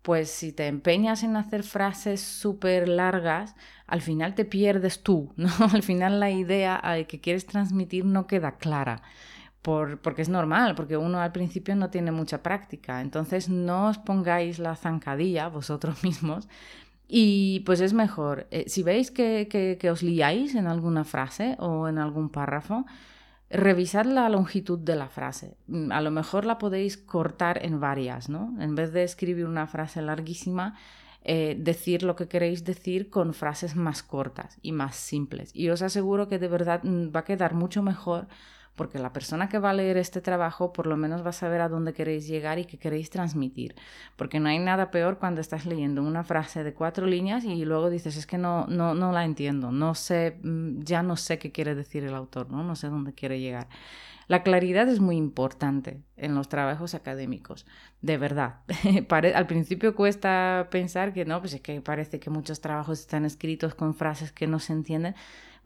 pues 0.00 0.30
si 0.30 0.52
te 0.52 0.68
empeñas 0.68 1.22
en 1.22 1.36
hacer 1.36 1.64
frases 1.64 2.20
súper 2.22 2.88
largas, 2.88 3.56
al 3.86 4.00
final 4.00 4.34
te 4.34 4.44
pierdes 4.44 5.02
tú, 5.02 5.32
¿no? 5.36 5.50
Al 5.72 5.82
final 5.82 6.20
la 6.20 6.30
idea 6.30 6.80
que 7.08 7.20
quieres 7.20 7.44
transmitir 7.46 8.04
no 8.04 8.26
queda 8.26 8.56
clara. 8.56 9.02
Por, 9.62 10.00
porque 10.00 10.22
es 10.22 10.28
normal, 10.28 10.76
porque 10.76 10.96
uno 10.96 11.18
al 11.20 11.32
principio 11.32 11.74
no 11.74 11.90
tiene 11.90 12.12
mucha 12.12 12.40
práctica. 12.40 13.00
Entonces 13.00 13.48
no 13.48 13.88
os 13.88 13.98
pongáis 13.98 14.60
la 14.60 14.76
zancadilla 14.76 15.48
vosotros 15.48 16.04
mismos 16.04 16.46
y 17.08 17.60
pues 17.60 17.80
es 17.80 17.92
mejor, 17.92 18.46
eh, 18.50 18.64
si 18.68 18.82
veis 18.82 19.10
que, 19.10 19.78
os 19.90 20.02
liáis 20.02 20.54
en 20.54 20.66
alguna 20.66 21.04
frase 21.04 21.56
o 21.58 21.88
en 21.88 21.98
algún 21.98 22.30
párrafo, 22.30 22.84
revisad 23.48 24.06
la 24.06 24.28
longitud 24.28 24.78
de 24.78 24.96
la 24.96 25.08
frase. 25.08 25.56
Mm, 25.68 25.92
a 25.92 26.00
lo 26.00 26.10
mejor 26.10 26.44
la 26.44 26.58
podéis 26.58 26.96
cortar 26.96 27.64
en 27.64 27.78
varias, 27.78 28.28
¿no? 28.28 28.54
En 28.60 28.74
vez 28.74 28.92
de 28.92 29.04
escribir 29.04 29.46
una 29.46 29.68
frase 29.68 30.02
larguísima, 30.02 30.74
eh, 31.22 31.56
decir 31.58 32.02
lo 32.02 32.16
que 32.16 32.28
queréis 32.28 32.64
decir 32.64 33.08
con 33.10 33.34
frases 33.34 33.76
más 33.76 34.02
cortas 34.02 34.58
y 34.62 34.72
más 34.72 34.96
simples. 34.96 35.50
Y 35.54 35.68
os 35.70 35.82
aseguro 35.82 36.28
que 36.28 36.38
de 36.38 36.48
verdad 36.48 36.82
mm, 36.82 37.14
va 37.14 37.20
a 37.20 37.24
quedar 37.24 37.54
mucho 37.54 37.82
mejor 37.82 38.26
porque 38.76 38.98
la 38.98 39.12
persona 39.12 39.48
que 39.48 39.58
va 39.58 39.70
a 39.70 39.74
leer 39.74 39.96
este 39.96 40.20
trabajo 40.20 40.72
por 40.72 40.86
lo 40.86 40.96
menos 40.96 41.24
va 41.24 41.30
a 41.30 41.32
saber 41.32 41.60
a 41.60 41.68
dónde 41.68 41.92
queréis 41.92 42.28
llegar 42.28 42.58
y 42.58 42.66
qué 42.66 42.78
queréis 42.78 43.10
transmitir. 43.10 43.74
Porque 44.16 44.38
no 44.38 44.48
hay 44.48 44.58
nada 44.58 44.90
peor 44.90 45.18
cuando 45.18 45.40
estás 45.40 45.66
leyendo 45.66 46.02
una 46.02 46.22
frase 46.22 46.62
de 46.62 46.74
cuatro 46.74 47.06
líneas 47.06 47.44
y 47.44 47.64
luego 47.64 47.90
dices, 47.90 48.16
es 48.16 48.26
que 48.26 48.38
no, 48.38 48.66
no, 48.66 48.94
no 48.94 49.12
la 49.12 49.24
entiendo, 49.24 49.72
no 49.72 49.94
sé, 49.94 50.38
mm, 50.42 50.82
ya 50.82 51.02
no 51.02 51.16
sé 51.16 51.38
qué 51.38 51.50
quiere 51.50 51.74
decir 51.74 52.04
el 52.04 52.14
autor, 52.14 52.50
¿no? 52.50 52.62
no 52.62 52.76
sé 52.76 52.88
dónde 52.88 53.14
quiere 53.14 53.40
llegar. 53.40 53.68
La 54.28 54.42
claridad 54.42 54.88
es 54.88 54.98
muy 54.98 55.16
importante 55.16 56.02
en 56.16 56.34
los 56.34 56.48
trabajos 56.48 56.94
académicos, 56.94 57.64
de 58.02 58.18
verdad. 58.18 58.56
Al 59.34 59.46
principio 59.46 59.94
cuesta 59.94 60.66
pensar 60.70 61.12
que 61.12 61.24
no, 61.24 61.40
pues 61.40 61.54
es 61.54 61.60
que 61.60 61.80
parece 61.80 62.18
que 62.18 62.28
muchos 62.28 62.60
trabajos 62.60 62.98
están 62.98 63.24
escritos 63.24 63.76
con 63.76 63.94
frases 63.94 64.32
que 64.32 64.48
no 64.48 64.58
se 64.58 64.72
entienden, 64.72 65.14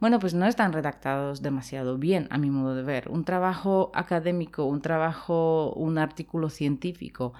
bueno, 0.01 0.17
pues 0.19 0.33
no 0.33 0.47
están 0.47 0.73
redactados 0.73 1.43
demasiado 1.43 1.99
bien, 1.99 2.27
a 2.31 2.39
mi 2.39 2.49
modo 2.49 2.73
de 2.75 2.81
ver. 2.81 3.07
Un 3.09 3.23
trabajo 3.23 3.91
académico, 3.93 4.65
un 4.65 4.81
trabajo, 4.81 5.73
un 5.75 5.99
artículo 5.99 6.49
científico, 6.49 7.33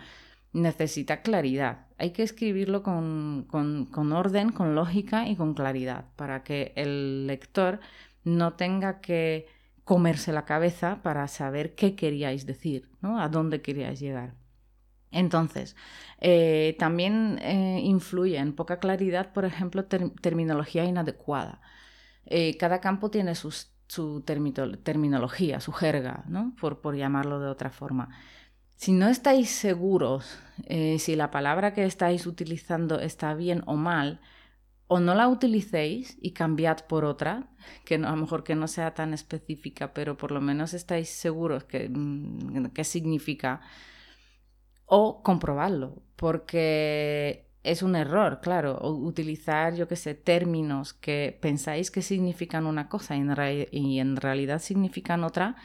necesita 0.54 1.24
claridad. 1.24 1.88
Hay 1.97 2.12
que 2.12 2.21
escribirlo 2.21 2.84
con, 2.84 3.47
con, 3.50 4.13
orden, 4.13 4.52
con 4.52 4.76
lógica 4.76 5.28
y 5.28 5.36
con 5.36 5.56
claridad, 5.56 6.06
para 6.15 6.43
que 6.43 6.71
el 6.76 7.26
lector 7.26 7.80
no 8.24 8.54
tenga 8.54 9.02
que 9.02 9.47
comerse 9.84 10.32
la 10.32 10.45
cabeza 10.45 11.02
para 11.02 11.28
saber 11.28 11.74
qué 11.74 11.95
queríais 11.95 12.45
decir, 12.45 12.89
¿no? 13.02 13.19
a 13.19 13.28
dónde 13.28 13.63
queríais 13.63 14.00
llegar. 14.00 14.36
Entonces, 15.10 15.76
eh, 16.19 16.76
también 16.78 17.39
eh, 17.41 17.82
influye 17.84 18.38
en 18.38 18.54
poca 18.54 18.78
claridad, 18.80 19.34
por 19.34 19.45
ejemplo, 19.45 19.86
terminología 19.86 20.86
inadecuada. 20.86 21.60
Eh, 22.25 22.57
cada 22.57 22.79
campo 22.81 23.12
tiene 23.12 23.36
su 23.36 24.23
terminología, 24.23 25.60
su 25.60 25.71
jerga, 25.71 26.23
¿no? 26.27 26.55
por, 26.60 26.81
por 26.81 26.95
llamarlo 26.95 27.39
de 27.39 27.47
otra 27.47 27.69
forma. 27.69 28.10
Si 28.75 28.93
no 28.93 29.07
estáis 29.07 29.51
seguros 29.51 30.39
eh, 30.65 30.99
si 30.99 31.15
la 31.15 31.31
palabra 31.31 31.73
que 31.73 31.86
estáis 31.86 32.25
utilizando 32.25 32.99
está 32.99 33.34
bien 33.34 33.63
o 33.65 33.75
mal, 33.75 34.19
o 34.88 34.99
no 34.99 35.15
la 35.15 35.27
utilicéis 35.27 36.17
y 36.21 36.31
cambiad 36.34 36.86
por 36.88 37.05
otra, 37.05 37.47
que 37.86 37.95
a 37.95 37.97
lo 37.99 38.15
mejor 38.17 38.43
que 38.43 38.55
no 38.55 38.67
sea 38.67 38.93
tan 38.93 39.13
específica, 39.13 39.93
pero 39.93 40.17
por 40.17 40.31
lo 40.31 40.41
menos 40.41 40.73
estáis 40.73 41.10
seguros 41.10 41.63
que, 41.63 41.89
mm, 41.89 42.67
qué 42.73 42.84
significa, 42.84 43.62
o 44.86 45.23
comprobadlo, 45.23 46.01
porque 46.15 47.50
es 47.63 47.84
un 47.84 47.95
error, 47.95 48.39
claro, 48.41 48.80
utilizar, 48.82 49.76
yo 49.76 49.88
qué 49.88 49.95
sé, 49.95 50.15
términos 50.15 50.93
que 50.93 51.38
pensáis 51.41 51.91
que 51.91 52.02
significan 52.02 52.65
una 52.65 52.89
cosa 52.89 53.15
y 53.15 54.00
en, 54.00 54.15
realidad 54.15 54.60
significan 54.60 55.24
otra, 55.24 55.56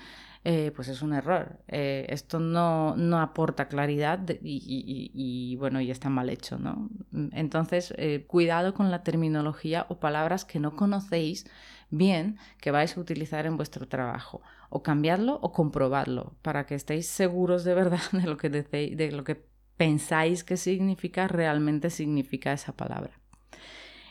eh, 0.44 0.72
pues 0.76 0.88
es 0.88 1.00
un 1.00 1.14
error. 1.14 1.58
Eh, 1.68 2.06
esto 2.10 2.38
no, 2.38 2.94
no, 2.96 3.20
aporta 3.20 3.68
claridad 3.68 4.20
y, 4.42 5.56
bueno, 5.58 5.80
y 5.80 5.90
está 5.90 6.10
mal 6.10 6.28
hecho, 6.28 6.58
¿no? 6.58 6.90
Entonces, 7.32 7.94
eh, 7.96 8.24
cuidado 8.26 8.74
con 8.74 8.90
la 8.90 9.02
terminología 9.02 9.86
o 9.88 9.98
palabras 9.98 10.44
que 10.44 10.60
no 10.60 10.76
conocéis 10.76 11.46
bien 11.90 12.36
que 12.60 12.70
vais 12.70 12.96
a 12.96 13.00
utilizar 13.00 13.46
en 13.46 13.56
vuestro 13.56 13.88
trabajo. 13.88 14.42
O 14.68 14.82
cambiarlo 14.82 15.38
o 15.42 15.52
comprobarlo 15.52 16.34
para 16.42 16.66
que 16.66 16.74
estéis 16.74 17.06
seguros 17.06 17.64
de 17.64 17.74
verdad 17.74 18.00
de 18.12 18.22
lo 18.22 18.36
que, 18.36 18.50
decéis, 18.50 18.96
de 18.96 19.12
lo 19.12 19.24
que 19.24 19.55
pensáis 19.76 20.44
que 20.44 20.56
significa, 20.56 21.28
realmente 21.28 21.90
significa 21.90 22.52
esa 22.52 22.72
palabra. 22.72 23.12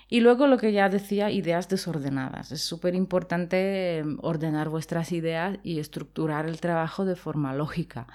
Y 0.08 0.20
luego 0.20 0.46
lo 0.46 0.58
que 0.58 0.72
ya 0.72 0.88
decía, 0.88 1.32
ideas 1.32 1.68
desordenadas. 1.68 2.52
Es 2.52 2.62
súper 2.62 2.94
importante 2.94 3.98
em, 3.98 4.18
ordenar 4.22 4.70
vuestras 4.70 5.12
ideas 5.12 5.58
y 5.64 5.80
estructurar 5.80 6.46
el 6.46 6.62
trabajo 6.62 7.06
de 7.06 7.16
forma 7.16 7.56
lógica. 7.56 8.06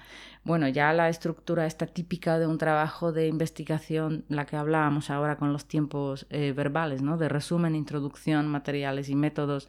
Bueno, 0.44 0.68
ya 0.68 0.92
la 0.92 1.08
estructura 1.08 1.66
está 1.66 1.86
típica 1.86 2.38
de 2.38 2.46
un 2.46 2.58
trabajo 2.58 3.12
de 3.12 3.26
investigación, 3.26 4.24
la 4.28 4.46
que 4.46 4.56
hablábamos 4.56 5.10
ahora 5.10 5.36
con 5.36 5.52
los 5.52 5.66
tiempos 5.66 6.26
eh, 6.30 6.52
verbales, 6.52 7.02
¿no? 7.02 7.18
De 7.18 7.28
resumen, 7.28 7.74
introducción, 7.74 8.46
materiales 8.46 9.08
y 9.08 9.16
métodos, 9.16 9.68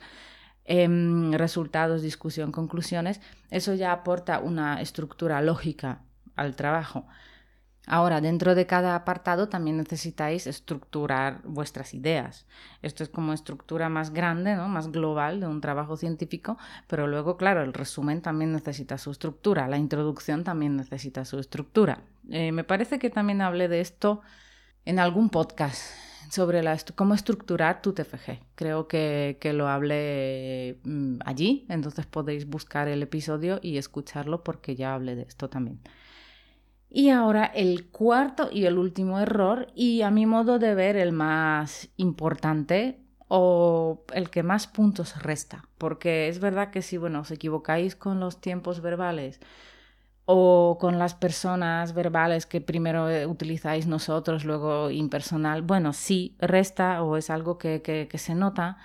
em, 0.66 1.34
resultados, 1.34 2.04
discusión, 2.04 2.52
conclusiones. 2.52 3.20
Eso 3.50 3.74
ya 3.74 3.92
aporta 3.92 4.40
una 4.40 4.80
estructura 4.82 5.42
lógica 5.42 6.04
al 6.36 6.56
trabajo. 6.56 7.08
Ahora, 7.88 8.22
dentro 8.22 8.54
de 8.54 8.68
cada 8.68 8.96
apartado 8.96 9.50
también 9.50 9.78
necesitáis 9.78 10.46
estructurar 10.46 11.42
vuestras 11.44 11.94
ideas. 11.96 12.46
Esto 12.84 13.04
es 13.04 13.10
como 13.10 13.34
estructura 13.34 13.90
más 13.90 14.14
grande, 14.14 14.56
¿no? 14.56 14.68
más 14.68 14.92
global 14.92 15.40
de 15.40 15.48
un 15.48 15.62
trabajo 15.62 15.98
científico, 15.98 16.58
pero 16.88 17.08
luego, 17.08 17.38
claro, 17.38 17.64
el 17.64 17.74
resumen 17.74 18.22
también 18.22 18.54
necesita 18.54 19.00
su 19.00 19.12
estructura, 19.12 19.68
la 19.68 19.78
introducción 19.78 20.44
también 20.44 20.78
necesita 20.78 21.26
su 21.26 21.40
estructura. 21.40 22.04
Eh, 22.30 22.52
me 22.52 22.64
parece 22.64 23.00
que 23.00 23.10
también 23.10 23.42
hablé 23.42 23.68
de 23.68 23.82
esto 23.82 24.22
en 24.86 25.00
algún 25.00 25.30
podcast 25.30 25.82
sobre 26.30 26.64
cómo 26.96 27.14
estructurar 27.14 27.82
tu 27.82 27.94
TFG. 27.94 28.40
Creo 28.56 28.88
que, 28.88 29.38
que 29.42 29.54
lo 29.54 29.68
hablé 29.68 30.80
mm, 30.84 31.20
allí, 31.26 31.66
entonces 31.68 32.06
podéis 32.06 32.48
buscar 32.48 32.88
el 32.88 33.02
episodio 33.04 33.60
y 33.62 33.78
escucharlo 33.78 34.44
porque 34.44 34.76
ya 34.76 34.94
hablé 34.94 35.16
de 35.16 35.24
esto 35.24 35.50
también. 35.50 35.82
Y 36.94 37.10
ahora 37.10 37.46
el 37.46 37.88
cuarto 37.88 38.50
y 38.52 38.66
el 38.66 38.78
último 38.78 39.18
error, 39.22 39.68
y 39.76 40.02
a 40.02 40.12
mi 40.12 40.26
modo 40.26 40.60
de 40.60 40.76
ver 40.76 40.98
el 40.98 41.14
más 41.14 41.88
importante 41.96 43.00
o 43.30 44.04
el 44.14 44.30
que 44.30 44.44
más 44.44 44.68
puntos 44.68 45.24
resta, 45.24 45.70
porque 45.78 46.28
es 46.28 46.42
verdad 46.42 46.70
que 46.70 46.82
si 46.82 46.98
bueno, 46.98 47.22
os 47.22 47.32
equivocáis 47.32 47.96
con 47.96 48.20
los 48.20 48.42
tiempos 48.42 48.82
verbales 48.82 49.40
o 50.26 50.78
con 50.82 51.00
las 51.00 51.16
personas 51.16 51.94
verbales 51.94 52.46
que 52.46 52.60
primero 52.60 53.10
eh, 53.10 53.26
utilizáis 53.26 53.88
nosotros, 53.88 54.44
luego 54.44 54.92
impersonal, 54.92 55.62
bueno, 55.62 55.94
sí, 55.94 56.36
resta 56.40 57.04
o 57.04 57.16
es 57.16 57.30
algo 57.30 57.58
que, 57.58 57.82
que 57.82 58.18
se 58.18 58.36
nota, 58.36 58.80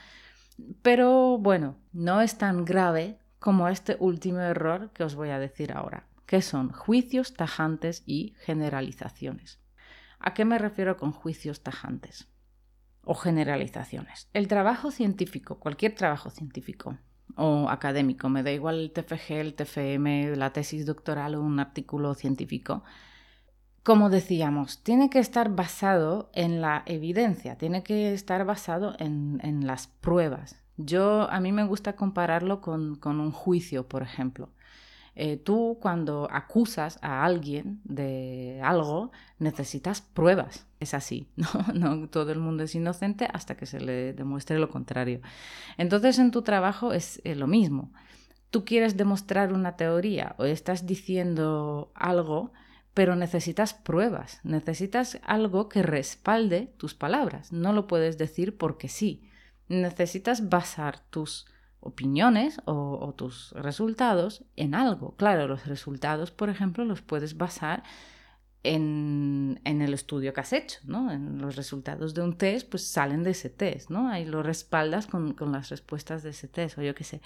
pero 0.82 1.38
bueno, 1.38 1.76
no 1.92 2.20
es 2.20 2.38
tan 2.38 2.64
grave 2.64 3.18
como 3.40 3.66
este 3.66 3.96
último 3.98 4.38
error 4.40 4.90
que 4.92 5.02
os 5.02 5.16
voy 5.16 5.30
a 5.30 5.40
decir 5.40 5.72
ahora 5.72 6.06
que 6.26 6.42
son 6.42 6.70
juicios 6.70 7.34
tajantes 7.34 8.02
y 8.06 8.34
generalizaciones. 8.40 9.60
¿A 10.18 10.34
qué 10.34 10.44
me 10.44 10.58
refiero 10.58 10.96
con 10.96 11.12
juicios 11.12 11.62
tajantes? 11.62 12.28
O 13.02 13.14
generalizaciones. 13.14 14.28
El 14.32 14.48
trabajo 14.48 14.90
científico, 14.90 15.60
cualquier 15.60 15.94
trabajo 15.94 16.30
científico 16.30 16.98
o 17.36 17.68
académico, 17.70 18.28
me 18.28 18.42
da 18.42 18.50
igual 18.50 18.80
el 18.80 18.92
TFG, 18.92 19.32
el 19.32 19.54
TFM, 19.54 20.36
la 20.36 20.52
tesis 20.52 20.86
doctoral 20.86 21.36
o 21.36 21.42
un 21.42 21.60
artículo 21.60 22.14
científico, 22.14 22.82
como 23.86 24.10
decíamos, 24.10 24.82
tiene 24.82 25.10
que 25.10 25.20
estar 25.20 25.54
basado 25.54 26.28
en 26.32 26.60
la 26.60 26.82
evidencia, 26.86 27.56
tiene 27.56 27.84
que 27.84 28.12
estar 28.12 28.44
basado 28.44 28.96
en, 28.98 29.64
las 29.64 29.86
pruebas. 29.86 30.60
Yo, 30.76 31.30
a 31.30 31.38
mí 31.38 31.52
me 31.52 31.62
gusta 31.62 31.94
compararlo 31.94 32.60
con, 32.60 32.96
con 32.96 33.20
un 33.20 33.30
juicio, 33.30 33.86
por 33.86 34.02
ejemplo. 34.02 34.50
Eh, 35.18 35.38
tú 35.38 35.79
cuando 35.81 36.29
acusas 36.31 36.98
a 37.00 37.24
alguien 37.24 37.81
de 37.85 38.61
algo 38.62 39.12
necesitas 39.38 40.02
pruebas. 40.02 40.66
Es 40.79 40.92
así, 40.92 41.31
¿no? 41.37 41.48
¿no? 41.72 42.09
Todo 42.11 42.33
el 42.33 42.38
mundo 42.38 42.64
es 42.64 42.74
inocente 42.74 43.26
hasta 43.33 43.57
que 43.57 43.64
se 43.64 43.81
le 43.81 44.12
demuestre 44.12 44.59
lo 44.59 44.68
contrario. 44.68 45.22
Entonces 45.79 46.18
en 46.18 46.31
tu 46.31 46.42
trabajo 46.42 46.92
es 46.92 47.22
eh, 47.24 47.35
lo 47.35 47.46
mismo. 47.46 47.92
Tú 48.50 48.66
quieres 48.66 48.98
demostrar 48.98 49.55
una 49.55 49.76
teoría 49.76 50.35
o 50.38 50.44
estás 50.44 50.87
diciendo 50.87 51.92
algo, 51.94 52.52
pero 52.92 53.16
necesitas 53.16 53.72
pruebas, 53.72 54.40
necesitas 54.44 55.18
algo 55.24 55.70
que 55.70 55.83
respalde 55.83 56.74
tus 56.76 56.94
palabras. 56.94 57.52
No 57.52 57.72
lo 57.72 57.87
puedes 57.87 58.18
decir 58.18 58.57
porque 58.59 58.88
sí. 58.88 59.31
Necesitas 59.68 60.48
basar 60.48 61.00
tus 61.11 61.46
opiniones 61.80 62.60
o, 62.64 63.14
tus 63.16 63.52
resultados 63.52 64.44
en 64.56 64.74
algo. 64.74 65.14
Claro, 65.16 65.46
los 65.46 65.66
resultados, 65.66 66.30
por 66.30 66.48
ejemplo, 66.48 66.84
los 66.84 67.02
puedes 67.02 67.36
basar 67.36 67.82
en, 68.62 69.60
el 69.64 69.94
estudio 69.94 70.34
que 70.34 70.40
has 70.40 70.52
hecho, 70.52 70.80
¿no? 70.84 71.12
En 71.12 71.40
los 71.40 71.56
resultados 71.56 72.14
de 72.14 72.22
un 72.22 72.36
test, 72.36 72.68
pues 72.68 72.86
salen 72.86 73.22
de 73.22 73.30
ese 73.30 73.50
test, 73.50 73.90
¿no? 73.90 74.08
Ahí 74.08 74.24
lo 74.24 74.42
respaldas 74.42 75.06
con, 75.06 75.36
las 75.52 75.68
respuestas 75.68 76.22
de 76.22 76.30
ese 76.30 76.48
test, 76.48 76.78
o 76.78 76.82
yo 76.82 76.94
qué 76.94 77.04
sé. 77.04 77.20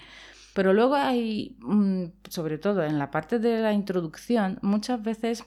Pero 0.53 0.73
luego 0.73 0.95
hay, 0.95 1.57
mm, 1.61 2.05
sobre 2.29 2.57
todo 2.57 2.83
en 2.83 2.99
la 2.99 3.09
parte 3.09 3.39
de 3.39 3.61
la 3.61 3.73
introducción, 3.73 4.59
muchas 4.61 5.01
veces 5.01 5.43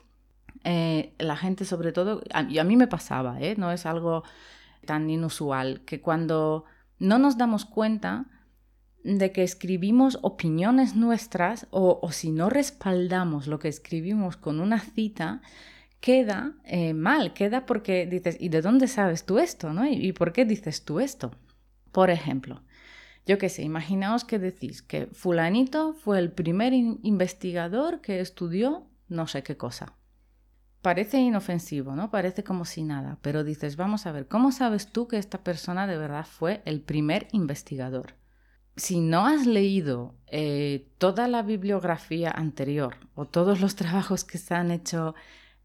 eh, 0.65 1.15
la 1.19 1.37
gente, 1.37 1.65
sobre 1.65 1.93
todo, 1.93 2.23
y 2.49 2.59
a 2.59 2.65
mí 2.65 2.77
me 2.77 2.87
pasaba, 2.89 3.41
¿eh? 3.41 3.55
No 3.57 3.71
es 3.71 3.87
algo 3.87 4.25
tan 4.87 5.09
inusual, 5.11 5.83
que 5.85 6.01
cuando 6.01 6.65
no 6.99 7.19
nos 7.19 7.37
damos 7.37 7.65
cuenta, 7.65 8.27
de 9.05 9.33
que 9.33 9.43
escribimos 9.43 10.19
opiniones 10.23 10.97
nuestras 10.97 11.67
o, 11.71 12.11
si 12.11 12.33
no 12.33 12.49
respaldamos 12.49 13.47
lo 13.47 13.59
que 13.59 13.69
escribimos 13.69 14.39
con 14.39 14.61
una 14.61 14.81
cita, 14.81 15.43
queda 16.01 16.55
eh, 16.65 16.95
mal, 16.95 17.35
queda 17.35 17.67
porque 17.67 18.07
dices, 18.07 18.37
¿y 18.41 18.49
de 18.49 18.63
dónde 18.63 18.89
sabes 18.89 19.25
tú 19.25 19.39
esto? 19.39 19.73
¿no? 19.75 19.87
¿Y, 19.87 20.13
por 20.13 20.33
qué 20.33 20.47
dices 20.47 20.85
tú 20.87 21.01
esto? 21.01 21.33
Por 21.93 22.11
ejemplo, 22.11 22.63
yo 23.27 23.37
qué 23.37 23.51
sé, 23.51 23.63
imaginaos 23.63 24.25
que 24.25 24.39
decís 24.39 24.81
que 24.81 25.07
fulanito 25.07 25.93
fue 25.93 26.19
el 26.19 26.33
primer 26.33 26.73
investigador 26.73 28.01
que 28.01 28.21
estudió 28.21 28.87
no 29.09 29.27
sé 29.27 29.43
qué 29.43 29.59
cosa. 29.59 29.93
Parece 30.81 31.19
inofensivo, 31.19 31.95
¿no? 31.95 32.11
Parece 32.11 32.43
como 32.43 32.65
si 32.65 32.85
nada, 32.85 33.19
pero 33.21 33.45
dices, 33.45 33.77
vamos 33.77 34.07
a 34.07 34.13
ver, 34.13 34.29
¿cómo 34.29 34.51
sabes 34.51 34.89
tú 34.93 35.09
que 35.09 35.19
esta 35.19 35.45
persona 35.45 35.87
de 35.87 35.99
verdad 35.99 36.27
fue 36.27 36.63
el 36.65 36.81
primer 36.81 37.29
investigador? 37.33 38.15
Si 38.77 39.01
no 39.01 39.27
has 39.27 39.47
leído 39.47 40.15
eh, 40.27 40.89
toda 40.99 41.29
la 41.29 41.43
bibliografía 41.43 42.31
anterior 42.31 42.97
o 43.15 43.25
todos 43.25 43.61
los 43.61 43.77
trabajos 43.77 44.25
que 44.25 44.39
se 44.39 44.55
han 44.55 44.71
hecho 44.71 45.15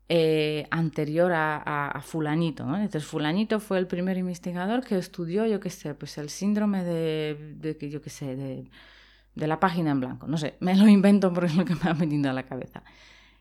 eh, 0.09 0.67
anterior 0.71 1.31
a, 1.33 2.01
fulanito, 2.03 2.65
¿no? 2.65 2.75
Entonces 2.77 3.05
fulanito 3.05 3.59
fue 3.59 3.77
el 3.77 3.87
primer 3.87 4.17
investigador 4.17 4.83
que 4.83 4.97
estudió, 4.97 5.45
yo 5.45 5.59
qué 5.59 5.69
sé, 5.69 5.93
pues 5.93 6.17
el 6.17 6.29
síndrome 6.29 6.83
de, 6.83 7.55
de 7.57 7.89
yo 7.89 8.01
qué 8.01 8.09
sé, 8.09 8.35
de, 8.35 8.69
de, 9.35 9.47
la 9.47 9.59
página 9.59 9.91
en 9.91 9.99
blanco. 9.99 10.27
No 10.27 10.37
sé, 10.37 10.55
me 10.59 10.75
lo 10.75 10.87
invento 10.87 11.31
porque 11.33 11.47
es 11.47 11.55
lo 11.55 11.65
que 11.65 11.75
me 11.75 11.89
ha 11.89 11.93
venido 11.93 12.29
a 12.29 12.33
la 12.33 12.43
cabeza. 12.43 12.83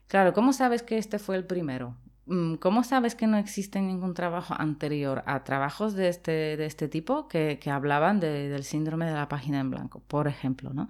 Claro, 0.08 0.32
¿cómo 0.32 0.52
sabes 0.52 0.82
que 0.82 0.98
este 0.98 1.18
fue 1.18 1.36
el 1.36 1.44
primero? 1.44 1.96
Mm, 2.28 2.56
¿Cómo 2.56 2.84
sabes 2.84 3.14
que 3.14 3.26
no 3.26 3.38
existe 3.38 3.80
ningún 3.80 4.12
trabajo 4.12 4.54
anterior 4.58 5.22
a 5.26 5.44
trabajos 5.44 5.94
de 5.94 6.08
este, 6.08 6.56
de 6.58 6.66
este 6.66 6.86
tipo 6.86 7.26
que, 7.26 7.58
que 7.58 7.70
hablaban 7.70 8.20
del 8.20 8.64
síndrome 8.64 9.06
de 9.06 9.14
la 9.14 9.28
página 9.28 9.60
en 9.60 9.70
blanco, 9.70 10.02
por 10.06 10.28
ejemplo, 10.28 10.70
¿no? 10.74 10.88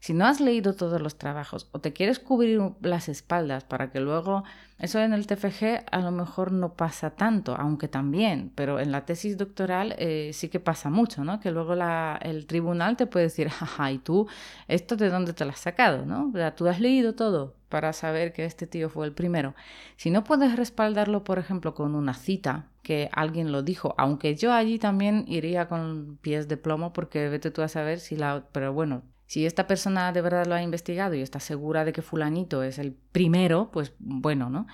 Si 0.00 0.14
no 0.14 0.26
has 0.26 0.40
leído 0.40 0.74
todos 0.74 1.00
los 1.00 1.18
trabajos 1.18 1.68
o 1.72 1.78
te 1.78 1.92
quieres 1.92 2.18
cubrir 2.18 2.60
las 2.80 3.10
espaldas 3.10 3.64
para 3.64 3.90
que 3.90 4.00
luego 4.00 4.44
eso 4.78 4.98
en 4.98 5.12
el 5.12 5.26
TFG 5.26 5.84
a 5.90 6.00
lo 6.00 6.10
mejor 6.10 6.52
no 6.52 6.72
pasa 6.72 7.10
tanto, 7.10 7.54
aunque 7.54 7.86
también, 7.86 8.50
pero 8.54 8.80
en 8.80 8.92
la 8.92 9.04
tesis 9.04 9.36
doctoral 9.36 9.94
eh, 9.98 10.30
sí 10.32 10.48
que 10.48 10.58
pasa 10.58 10.88
mucho, 10.88 11.22
¿no? 11.22 11.38
Que 11.38 11.50
luego 11.50 11.74
la, 11.74 12.18
el 12.22 12.46
tribunal 12.46 12.96
te 12.96 13.06
puede 13.06 13.26
decir, 13.26 13.48
jaja, 13.50 13.92
¿y 13.92 13.98
tú 13.98 14.26
esto 14.68 14.96
de 14.96 15.10
dónde 15.10 15.34
te 15.34 15.44
lo 15.44 15.50
has 15.50 15.60
sacado, 15.60 16.06
¿no? 16.06 16.30
O 16.30 16.32
sea, 16.32 16.54
tú 16.54 16.66
has 16.66 16.80
leído 16.80 17.14
todo 17.14 17.54
para 17.68 17.92
saber 17.92 18.32
que 18.32 18.46
este 18.46 18.66
tío 18.66 18.88
fue 18.88 19.06
el 19.06 19.12
primero. 19.12 19.54
Si 19.96 20.10
no 20.10 20.24
puedes 20.24 20.56
respaldarlo, 20.56 21.24
por 21.24 21.38
ejemplo, 21.38 21.74
con 21.74 21.94
una 21.94 22.14
cita, 22.14 22.66
que 22.82 23.10
alguien 23.12 23.52
lo 23.52 23.62
dijo, 23.62 23.94
aunque 23.98 24.34
yo 24.34 24.52
allí 24.52 24.78
también 24.78 25.24
iría 25.28 25.68
con 25.68 26.18
pies 26.22 26.48
de 26.48 26.56
plomo 26.56 26.94
porque 26.94 27.28
vete 27.28 27.50
tú 27.50 27.60
a 27.60 27.68
saber 27.68 28.00
si 28.00 28.16
la... 28.16 28.44
Pero 28.52 28.72
bueno, 28.72 29.02
si 29.30 29.46
esta 29.46 29.68
persona 29.68 30.10
de 30.10 30.22
verdad 30.22 30.46
lo 30.46 30.56
ha 30.56 30.62
investigado 30.62 31.14
y 31.14 31.20
está 31.20 31.38
segura 31.38 31.84
de 31.84 31.92
que 31.92 32.02
fulanito 32.02 32.64
es 32.64 32.80
el 32.80 32.92
primero, 32.92 33.70
pues 33.70 33.92
bueno, 34.00 34.50
¿no? 34.50 34.66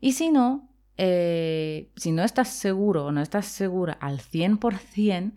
Y 0.00 0.12
si 0.12 0.30
no, 0.30 0.70
eh, 0.96 1.90
si 1.94 2.12
no 2.12 2.24
estás 2.24 2.48
seguro 2.48 3.04
o 3.04 3.12
no 3.12 3.20
estás 3.20 3.44
segura 3.44 3.98
al 4.00 4.20
100%, 4.20 5.34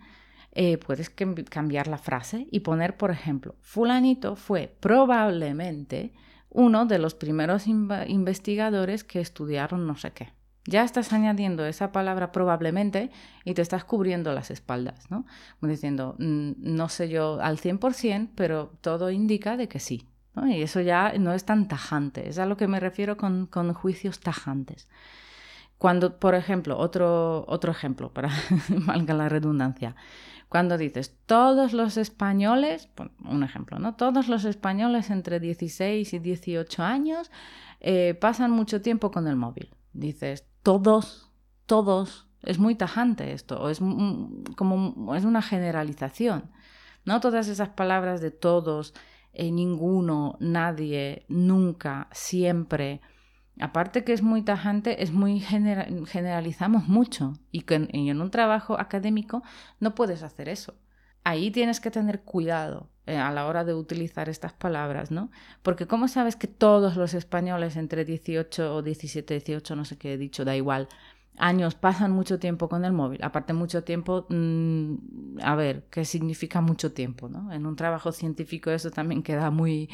eh, 0.52 0.78
puedes 0.78 1.10
cambiar 1.10 1.86
la 1.86 1.98
frase 1.98 2.46
y 2.50 2.60
poner, 2.60 2.96
por 2.96 3.10
ejemplo, 3.10 3.56
fulanito 3.60 4.36
fue 4.36 4.74
probablemente 4.80 6.14
uno 6.48 6.86
de 6.86 6.98
los 6.98 7.14
primeros 7.14 7.66
investigadores 7.66 9.04
que 9.04 9.20
estudiaron 9.20 9.86
no 9.86 9.98
sé 9.98 10.12
qué. 10.12 10.32
Ya 10.64 10.84
estás 10.84 11.12
añadiendo 11.12 11.66
esa 11.66 11.90
palabra 11.90 12.30
probablemente 12.30 13.10
y 13.44 13.54
te 13.54 13.62
estás 13.62 13.84
cubriendo 13.84 14.32
las 14.32 14.50
espaldas, 14.50 15.10
¿no? 15.10 15.26
diciendo, 15.60 16.14
mm, 16.18 16.52
no 16.58 16.88
sé 16.88 17.08
yo 17.08 17.40
al 17.40 17.58
100%, 17.58 18.30
pero 18.36 18.72
todo 18.80 19.10
indica 19.10 19.56
de 19.56 19.68
que 19.68 19.80
sí. 19.80 20.06
Y 20.46 20.62
eso 20.62 20.80
ya 20.80 21.12
no 21.18 21.34
es 21.34 21.44
tan 21.44 21.68
tajante, 21.68 22.28
es 22.28 22.38
a 22.38 22.46
lo 22.46 22.56
que 22.56 22.66
me 22.66 22.80
refiero 22.80 23.16
con, 23.16 23.48
juicios 23.74 24.20
tajantes. 24.20 24.88
Cuando, 25.76 26.18
por 26.18 26.34
ejemplo, 26.34 26.78
otro, 26.78 27.44
otro 27.48 27.70
ejemplo, 27.72 28.12
para 28.12 28.30
valga 28.68 29.14
la 29.14 29.28
redundancia, 29.28 29.94
cuando 30.48 30.78
dices 30.78 31.16
todos 31.26 31.72
los 31.72 31.96
españoles, 31.96 32.88
un 33.24 33.42
ejemplo, 33.42 33.78
¿no? 33.78 33.94
Todos 33.94 34.28
los 34.28 34.44
españoles 34.44 35.10
entre 35.10 35.40
16 35.40 36.12
y 36.12 36.18
18 36.18 36.82
años 36.82 37.30
eh, 37.80 38.16
pasan 38.20 38.50
mucho 38.50 38.80
tiempo 38.80 39.10
con 39.10 39.26
el 39.26 39.36
móvil. 39.36 39.74
Dices 39.92 40.46
todos, 40.62 41.30
todos, 41.66 42.28
es 42.42 42.58
muy 42.58 42.74
tajante 42.74 43.32
esto, 43.32 43.68
es 43.70 43.80
como 44.56 45.14
es 45.14 45.24
una 45.24 45.42
generalización. 45.42 46.50
No 47.04 47.20
todas 47.20 47.48
esas 47.48 47.70
palabras 47.70 48.20
de 48.20 48.30
todos, 48.30 48.94
eh, 49.32 49.50
ninguno, 49.50 50.36
nadie, 50.40 51.24
nunca, 51.28 52.08
siempre, 52.12 53.00
aparte 53.60 54.04
que 54.04 54.12
es 54.12 54.22
muy 54.22 54.42
tajante, 54.42 55.02
es 55.02 55.12
muy 55.12 55.40
generalizamos 55.40 56.88
mucho 56.88 57.34
y, 57.50 57.64
y 57.92 58.10
en 58.10 58.20
un 58.20 58.30
trabajo 58.30 58.78
académico 58.78 59.42
no 59.80 59.94
puedes 59.94 60.22
hacer 60.22 60.48
eso. 60.48 60.74
Ahí 61.24 61.50
tienes 61.50 61.80
que 61.80 61.90
tener 61.90 62.22
cuidado 62.22 62.91
eh, 63.06 63.16
a 63.16 63.32
la 63.32 63.46
hora 63.46 63.64
de 63.64 63.74
utilizar 63.74 64.28
estas 64.28 64.52
palabras, 64.52 65.10
¿no? 65.10 65.30
Porque 65.62 65.86
¿cómo 65.86 66.06
sabes 66.06 66.36
que 66.36 66.46
todos 66.46 66.96
los 66.96 67.14
españoles 67.14 67.76
entre 67.76 68.04
18 68.04 68.76
o 68.76 68.82
17, 68.82 69.34
18, 69.34 69.74
no 69.74 69.84
sé 69.84 69.98
qué 69.98 70.14
he 70.14 70.18
dicho, 70.18 70.44
da 70.44 70.54
igual, 70.54 70.88
años 71.36 71.74
pasan 71.74 72.12
mucho 72.12 72.38
tiempo 72.38 72.68
con 72.68 72.84
el 72.84 72.92
móvil? 72.92 73.20
Aparte 73.24 73.54
mucho 73.54 73.82
tiempo, 73.82 74.26
mm, 74.28 75.40
a 75.42 75.56
ver, 75.56 75.86
¿qué 75.90 76.04
significa 76.04 76.60
mucho 76.60 76.92
tiempo, 76.92 77.28
¿no? 77.28 77.52
En 77.52 77.66
un 77.66 77.74
trabajo 77.74 78.12
científico 78.12 78.70
eso 78.70 78.90
también 78.92 79.24
queda 79.24 79.50
muy, 79.50 79.90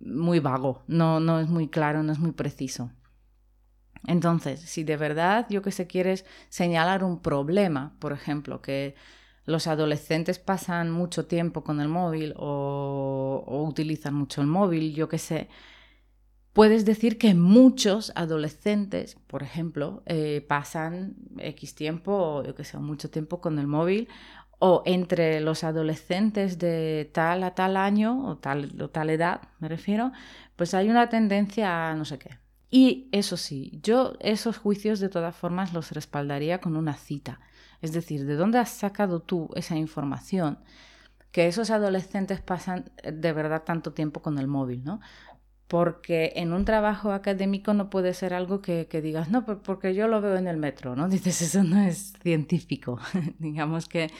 muy 0.00 0.38
vago, 0.38 0.84
no, 0.86 1.18
no 1.20 1.40
es 1.40 1.48
muy 1.48 1.68
claro, 1.68 2.02
no 2.04 2.12
es 2.12 2.18
muy 2.20 2.32
preciso. 2.32 2.92
Entonces, 4.06 4.60
si 4.60 4.84
de 4.84 4.96
verdad 4.96 5.46
yo 5.50 5.62
que 5.62 5.72
sé 5.72 5.86
quieres 5.86 6.24
señalar 6.50 7.04
un 7.04 7.20
problema, 7.20 7.96
por 7.98 8.12
ejemplo, 8.12 8.60
que 8.60 8.94
los 9.46 9.66
adolescentes 9.66 10.38
pasan 10.38 10.90
mucho 10.90 11.26
tiempo 11.26 11.64
con 11.64 11.80
el 11.80 11.88
móvil 11.88 12.34
o, 12.36 13.64
utilizan 13.68 14.14
mucho 14.14 14.40
el 14.40 14.46
móvil, 14.46 14.94
yo 14.94 15.08
que 15.08 15.18
sé, 15.18 15.48
puedes 16.52 16.84
decir 16.84 17.18
que 17.18 17.34
muchos 17.34 18.12
adolescentes, 18.14 19.16
por 19.26 19.42
ejemplo, 19.42 20.02
eh, 20.06 20.44
pasan 20.48 21.16
X 21.38 21.74
tiempo, 21.74 22.42
yo 22.44 22.54
que 22.54 22.64
sé, 22.64 22.78
mucho 22.78 23.10
tiempo 23.10 23.40
con 23.40 23.58
el 23.58 23.66
móvil, 23.66 24.08
o 24.60 24.82
entre 24.86 25.40
los 25.40 25.64
adolescentes 25.64 26.58
de 26.58 27.10
tal 27.12 27.42
a 27.42 27.54
tal 27.54 27.76
año 27.76 28.26
o 28.26 28.36
tal, 28.36 28.80
o 28.80 28.88
tal 28.88 29.10
edad, 29.10 29.42
me 29.58 29.68
refiero, 29.68 30.12
pues 30.56 30.72
hay 30.74 30.88
una 30.88 31.08
tendencia 31.08 31.90
a 31.90 31.94
no 31.94 32.04
sé 32.04 32.18
qué, 32.18 32.38
y 32.70 33.08
eso 33.12 33.36
sí, 33.36 33.78
yo 33.82 34.14
esos 34.20 34.56
juicios 34.56 35.00
de 35.00 35.08
todas 35.08 35.36
formas 35.36 35.72
los 35.72 35.92
respaldaría 35.92 36.60
con 36.60 36.76
una 36.76 36.94
cita. 36.94 37.40
Es 37.82 37.92
decir, 37.92 38.26
¿de 38.26 38.34
dónde 38.34 38.58
has 38.58 38.70
sacado 38.70 39.20
tú 39.20 39.50
esa 39.54 39.76
información? 39.76 40.58
Que 41.30 41.46
esos 41.46 41.70
adolescentes 41.70 42.40
pasan 42.40 42.90
eh, 43.02 43.12
de 43.12 43.32
verdad 43.32 43.64
tanto 43.64 43.92
tiempo 43.92 44.22
con 44.22 44.38
el 44.38 44.46
móvil, 44.46 44.84
¿no? 44.84 45.00
Porque 45.68 46.32
en 46.36 46.52
un 46.52 46.64
trabajo 46.64 47.12
académico 47.12 47.74
no 47.74 47.90
puede 47.90 48.14
ser 48.14 48.34
algo 48.34 48.60
que, 48.60 48.86
digas, 49.02 49.30
no, 49.30 49.44
porque 49.44 49.94
yo 49.94 50.08
lo 50.08 50.20
veo 50.20 50.36
en 50.36 50.46
el 50.46 50.56
metro, 50.56 50.94
¿no? 50.96 51.08
Dices, 51.10 51.42
eso 51.42 51.64
no 51.64 51.80
es 51.80 52.14
científico. 52.22 52.98
Digamos 53.38 53.88
que 53.88 54.10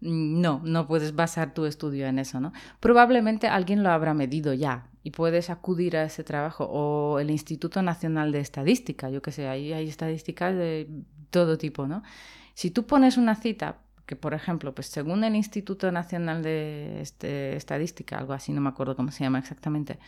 mm, 0.00 0.40
no, 0.40 0.60
no 0.64 0.86
puedes 0.86 1.14
basar 1.14 1.54
tu 1.54 1.66
estudio 1.66 2.06
en 2.06 2.18
eso, 2.18 2.40
¿no? 2.40 2.52
Probablemente 2.80 3.48
alguien 3.48 3.82
lo 3.82 3.90
habrá 3.90 4.14
medido 4.14 4.54
ya, 4.54 4.88
y 5.04 5.10
puedes 5.10 5.50
acudir 5.50 5.96
a 5.98 6.04
ese 6.04 6.24
trabajo 6.24 6.64
o 6.64 7.18
el 7.20 7.30
Instituto 7.30 7.82
Nacional 7.82 8.32
de 8.32 8.40
Estadística, 8.40 9.10
yo 9.10 9.20
que 9.20 9.32
sé, 9.32 9.46
ahí 9.46 9.72
hay 9.74 9.86
estadísticas 9.86 10.56
de 10.56 10.88
todo 11.30 11.58
tipo, 11.58 11.86
¿no? 11.86 12.02
Si 12.54 12.70
tú 12.70 12.86
pones 12.86 13.16
una 13.16 13.34
cita, 13.34 13.78
que 14.06 14.16
por 14.16 14.34
ejemplo, 14.34 14.74
pues 14.74 14.88
según 14.88 15.24
el 15.24 15.34
Instituto 15.34 15.90
Nacional 15.90 16.42
de 16.42 17.00
este, 17.00 17.56
Estadística, 17.56 18.18
algo 18.18 18.32
así, 18.32 18.52
no 18.52 18.60
me 18.60 18.68
acuerdo 18.68 18.96
cómo 18.96 19.10
se 19.10 19.24
llama 19.24 19.38
exactamente, 19.38 19.98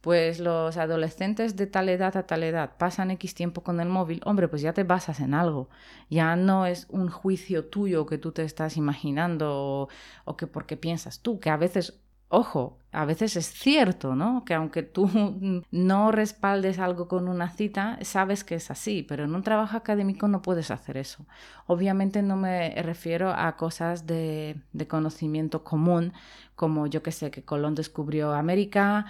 pues 0.00 0.40
los 0.40 0.76
adolescentes 0.76 1.56
de 1.56 1.66
tal 1.66 1.88
edad 1.88 2.16
a 2.16 2.26
tal 2.26 2.42
edad 2.42 2.76
pasan 2.78 3.10
X 3.12 3.34
tiempo 3.34 3.62
con 3.62 3.80
el 3.80 3.88
móvil, 3.88 4.20
hombre, 4.24 4.48
pues 4.48 4.62
ya 4.62 4.72
te 4.72 4.84
basas 4.84 5.20
en 5.20 5.34
algo, 5.34 5.68
ya 6.10 6.36
no 6.36 6.66
es 6.66 6.86
un 6.90 7.08
juicio 7.08 7.64
tuyo 7.64 8.06
que 8.06 8.18
tú 8.18 8.32
te 8.32 8.44
estás 8.44 8.76
imaginando 8.76 9.52
o, 9.54 9.88
o 10.24 10.36
que 10.36 10.46
porque 10.46 10.76
piensas 10.76 11.20
tú, 11.20 11.40
que 11.40 11.50
a 11.50 11.56
veces 11.56 11.98
Ojo, 12.28 12.78
a 12.90 13.04
veces 13.04 13.36
es 13.36 13.46
cierto, 13.52 14.16
¿no? 14.16 14.44
Que 14.44 14.54
aunque 14.54 14.82
tú 14.82 15.08
no 15.70 16.12
respaldes 16.12 16.78
algo 16.78 17.08
con 17.08 17.28
una 17.28 17.50
cita, 17.50 17.98
sabes 18.02 18.42
que 18.42 18.56
es 18.56 18.70
así, 18.70 19.02
pero 19.02 19.24
en 19.24 19.34
un 19.34 19.42
trabajo 19.42 19.76
académico 19.76 20.26
no 20.26 20.42
puedes 20.42 20.70
hacer 20.70 20.96
eso. 20.96 21.26
Obviamente 21.66 22.22
no 22.22 22.36
me 22.36 22.70
refiero 22.82 23.30
a 23.30 23.56
cosas 23.56 24.06
de, 24.06 24.56
conocimiento 24.88 25.62
común, 25.62 26.12
como 26.56 26.86
yo 26.86 27.02
que 27.02 27.12
sé, 27.12 27.30
que 27.30 27.44
Colón 27.44 27.74
descubrió 27.74 28.32
América, 28.32 29.06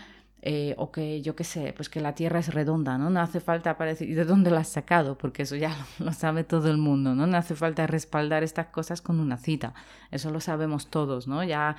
eh, 0.49 0.75
o 0.79 0.93
que 0.93 1.23
yo 1.23 1.35
qué 1.35 1.43
sé, 1.43 1.73
pues 1.75 1.89
que 1.89 2.01
la 2.01 2.15
Tierra 2.15 2.39
es 2.39 2.55
redonda, 2.55 2.99
¿no? 2.99 3.11
No 3.11 3.21
hace 3.21 3.41
falta 3.41 3.75
decir 3.75 4.15
de 4.15 4.25
dónde 4.25 4.51
la 4.51 4.61
has 4.61 4.69
sacado, 4.69 5.19
porque 5.19 5.43
eso 5.43 5.57
ya 5.57 5.75
lo, 5.99 6.13
sabe 6.13 6.45
todo 6.45 6.71
el 6.71 6.77
mundo, 6.77 7.17
¿no? 7.17 7.27
No 7.27 7.37
hace 7.37 7.57
falta 7.57 7.87
respaldar 7.89 8.45
estas 8.45 8.67
cosas 8.67 9.03
con 9.03 9.19
una 9.19 9.39
cita, 9.39 9.75
eso 10.13 10.31
lo 10.31 10.41
sabemos 10.41 10.89
todos, 10.89 11.27
¿no? 11.27 11.43
Ya 11.43 11.75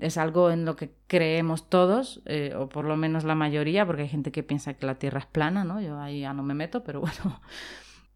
es 0.00 0.16
algo 0.18 0.50
en 0.50 0.64
lo 0.64 0.76
que 0.76 0.92
creemos 1.06 1.68
todos, 1.68 2.22
eh, 2.26 2.54
o 2.56 2.68
por 2.68 2.84
lo 2.84 2.96
menos 2.96 3.24
la 3.24 3.34
mayoría, 3.34 3.86
porque 3.86 4.02
hay 4.02 4.08
gente 4.08 4.32
que 4.32 4.42
piensa 4.42 4.74
que 4.74 4.86
la 4.86 4.96
Tierra 4.96 5.20
es 5.20 5.26
plana, 5.26 5.64
¿no? 5.64 5.80
Yo 5.80 5.98
ahí 6.00 6.20
ya 6.20 6.32
no 6.32 6.42
me 6.42 6.54
meto, 6.54 6.82
pero 6.84 7.00
bueno, 7.00 7.40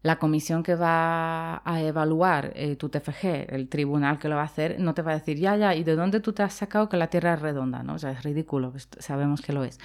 la 0.01 0.17
comisión 0.17 0.63
que 0.63 0.75
va 0.75 1.61
a 1.65 1.81
evaluar 1.81 2.51
eh, 2.55 2.75
tu 2.75 2.89
TFG, 2.89 3.53
el 3.53 3.69
tribunal 3.69 4.19
que 4.19 4.29
lo 4.29 4.35
va 4.35 4.43
a 4.43 4.45
hacer, 4.45 4.79
no 4.79 4.93
te 4.93 5.01
va 5.01 5.11
a 5.11 5.15
decir, 5.15 5.37
ya, 5.37 5.55
ya, 5.55 5.73
¿y 5.75 5.83
de 5.83 5.95
dónde 5.95 6.19
tú 6.19 6.33
te 6.33 6.43
has 6.43 6.53
sacado 6.53 6.89
que 6.89 6.97
la 6.97 7.07
Tierra 7.07 7.33
es 7.33 7.41
redonda? 7.41 7.83
¿no? 7.83 7.95
O 7.95 7.99
sea, 7.99 8.11
es 8.11 8.23
ridículo, 8.23 8.71
pues, 8.71 8.87
sabemos 8.99 9.41
que 9.41 9.53
lo 9.53 9.63
es. 9.63 9.79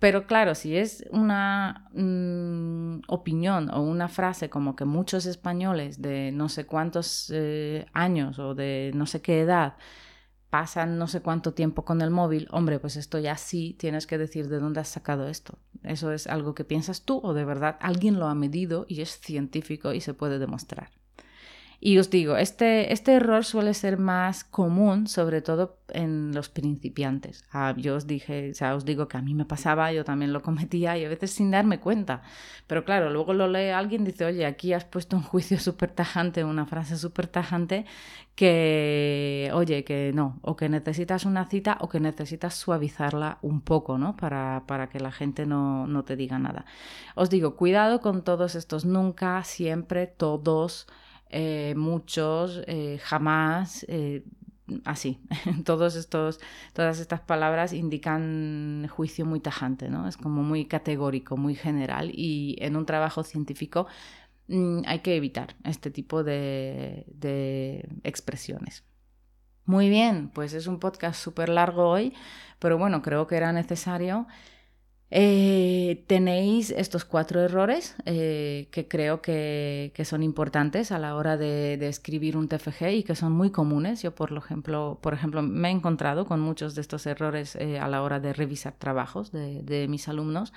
Pero 0.00 0.26
claro, 0.26 0.54
si 0.54 0.76
es 0.76 1.04
una 1.10 1.90
mm, 1.92 3.02
opinión 3.08 3.70
o 3.70 3.82
una 3.82 4.08
frase 4.08 4.48
como 4.48 4.74
que 4.74 4.86
muchos 4.86 5.26
españoles 5.26 6.00
de 6.00 6.32
no 6.32 6.48
sé 6.48 6.64
cuántos 6.64 7.30
eh, 7.34 7.84
años 7.92 8.38
o 8.38 8.54
de 8.54 8.92
no 8.94 9.04
sé 9.04 9.20
qué 9.20 9.42
edad 9.42 9.74
pasan 10.50 10.98
no 10.98 11.06
sé 11.06 11.22
cuánto 11.22 11.54
tiempo 11.54 11.84
con 11.84 12.02
el 12.02 12.10
móvil, 12.10 12.48
hombre, 12.50 12.78
pues 12.80 12.96
esto 12.96 13.18
ya 13.18 13.36
sí 13.36 13.76
tienes 13.78 14.06
que 14.06 14.18
decir 14.18 14.48
de 14.48 14.58
dónde 14.58 14.80
has 14.80 14.88
sacado 14.88 15.28
esto. 15.28 15.58
Eso 15.82 16.12
es 16.12 16.26
algo 16.26 16.54
que 16.54 16.64
piensas 16.64 17.02
tú 17.02 17.20
o 17.22 17.32
de 17.32 17.44
verdad 17.44 17.78
alguien 17.80 18.18
lo 18.18 18.26
ha 18.26 18.34
medido 18.34 18.84
y 18.88 19.00
es 19.00 19.20
científico 19.20 19.92
y 19.92 20.00
se 20.00 20.12
puede 20.12 20.38
demostrar. 20.38 20.90
Y 21.82 21.96
os 21.96 22.10
digo, 22.10 22.36
este, 22.36 22.92
este 22.92 23.14
error 23.14 23.42
suele 23.42 23.72
ser 23.72 23.96
más 23.96 24.44
común, 24.44 25.06
sobre 25.06 25.40
todo 25.40 25.78
en 25.88 26.32
los 26.34 26.50
principiantes. 26.50 27.44
Ah, 27.52 27.74
yo 27.74 27.96
os 27.96 28.06
dije, 28.06 28.50
o 28.50 28.54
sea, 28.54 28.74
os 28.74 28.84
digo 28.84 29.08
que 29.08 29.16
a 29.16 29.22
mí 29.22 29.32
me 29.32 29.46
pasaba, 29.46 29.90
yo 29.90 30.04
también 30.04 30.34
lo 30.34 30.42
cometía 30.42 30.98
y 30.98 31.06
a 31.06 31.08
veces 31.08 31.30
sin 31.30 31.50
darme 31.50 31.80
cuenta. 31.80 32.20
Pero 32.66 32.84
claro, 32.84 33.08
luego 33.10 33.32
lo 33.32 33.48
lee 33.48 33.70
alguien 33.70 34.02
y 34.02 34.06
dice, 34.06 34.26
oye, 34.26 34.44
aquí 34.44 34.74
has 34.74 34.84
puesto 34.84 35.16
un 35.16 35.22
juicio 35.22 35.58
súper 35.58 35.90
tajante, 35.90 36.44
una 36.44 36.66
frase 36.66 36.98
súper 36.98 37.28
tajante 37.28 37.86
que, 38.34 39.50
oye, 39.54 39.82
que 39.82 40.12
no, 40.14 40.38
o 40.42 40.56
que 40.56 40.68
necesitas 40.68 41.24
una 41.24 41.46
cita 41.46 41.78
o 41.80 41.88
que 41.88 41.98
necesitas 41.98 42.54
suavizarla 42.54 43.38
un 43.40 43.62
poco, 43.62 43.96
¿no? 43.96 44.16
Para, 44.18 44.64
para 44.66 44.90
que 44.90 45.00
la 45.00 45.12
gente 45.12 45.46
no, 45.46 45.86
no 45.86 46.04
te 46.04 46.14
diga 46.14 46.38
nada. 46.38 46.66
Os 47.14 47.30
digo, 47.30 47.56
cuidado 47.56 48.02
con 48.02 48.22
todos 48.22 48.54
estos 48.54 48.84
nunca, 48.84 49.42
siempre, 49.44 50.06
todos 50.06 50.86
eh, 51.30 51.74
muchos, 51.76 52.62
eh, 52.66 52.98
jamás, 53.02 53.86
eh, 53.88 54.24
así. 54.84 55.20
Todos 55.64 55.96
estos, 55.96 56.40
todas 56.72 56.98
estas 57.00 57.20
palabras 57.20 57.72
indican 57.72 58.86
juicio 58.88 59.26
muy 59.26 59.40
tajante, 59.40 59.88
¿no? 59.88 60.08
Es 60.08 60.16
como 60.16 60.42
muy 60.42 60.66
categórico, 60.66 61.36
muy 61.36 61.54
general 61.54 62.10
y 62.12 62.56
en 62.60 62.76
un 62.76 62.86
trabajo 62.86 63.22
científico 63.22 63.86
mm, 64.48 64.82
hay 64.86 65.00
que 65.00 65.16
evitar 65.16 65.56
este 65.64 65.90
tipo 65.90 66.24
de, 66.24 67.06
de 67.08 67.88
expresiones. 68.04 68.84
Muy 69.66 69.88
bien, 69.88 70.30
pues 70.30 70.52
es 70.52 70.66
un 70.66 70.80
podcast 70.80 71.22
súper 71.22 71.48
largo 71.48 71.88
hoy, 71.88 72.12
pero 72.58 72.76
bueno, 72.76 73.02
creo 73.02 73.26
que 73.26 73.36
era 73.36 73.52
necesario. 73.52 74.26
Eh, 75.12 76.04
tenéis 76.06 76.70
estos 76.70 77.04
cuatro 77.04 77.40
errores 77.40 77.96
eh, 78.04 78.68
que 78.70 78.86
creo 78.86 79.20
que, 79.20 79.92
son 80.04 80.22
importantes 80.22 80.92
a 80.92 81.00
la 81.00 81.16
hora 81.16 81.36
de, 81.36 81.74
escribir 81.88 82.36
un 82.36 82.46
TFG 82.48 82.90
y 82.92 83.02
que 83.02 83.16
son 83.16 83.32
muy 83.32 83.50
comunes. 83.50 84.02
Yo, 84.02 84.14
por 84.14 84.32
ejemplo, 84.32 84.98
por 85.02 85.12
ejemplo 85.14 85.42
me 85.42 85.68
he 85.68 85.72
encontrado 85.72 86.26
con 86.26 86.40
muchos 86.40 86.74
de 86.76 86.80
estos 86.82 87.06
errores 87.06 87.56
eh, 87.56 87.80
a 87.80 87.88
la 87.88 88.02
hora 88.02 88.20
de 88.20 88.32
revisar 88.32 88.74
trabajos 88.74 89.32
de, 89.32 89.86
mis 89.88 90.08
alumnos. 90.08 90.52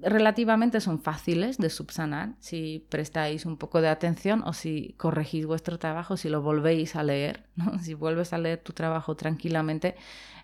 Relativamente 0.00 0.80
son 0.80 1.00
fáciles 1.00 1.58
de 1.58 1.70
subsanar 1.70 2.34
si 2.38 2.86
prestáis 2.88 3.44
un 3.44 3.56
poco 3.56 3.80
de 3.80 3.88
atención 3.88 4.42
o 4.46 4.52
si 4.52 4.94
corregís 4.96 5.44
vuestro 5.44 5.78
trabajo, 5.78 6.16
si 6.16 6.28
lo 6.28 6.40
volvéis 6.40 6.96
a 6.96 7.02
leer, 7.02 7.44
si 7.82 7.92
vuelves 7.92 8.32
a 8.32 8.38
leer 8.38 8.60
tu 8.62 8.72
trabajo 8.72 9.16
tranquilamente, 9.16 9.96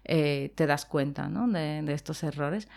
eh, 0.04 0.52
te 0.54 0.66
das 0.66 0.86
cuenta 0.86 1.28
de, 1.28 1.92
estos 1.92 2.22
errores. 2.22 2.68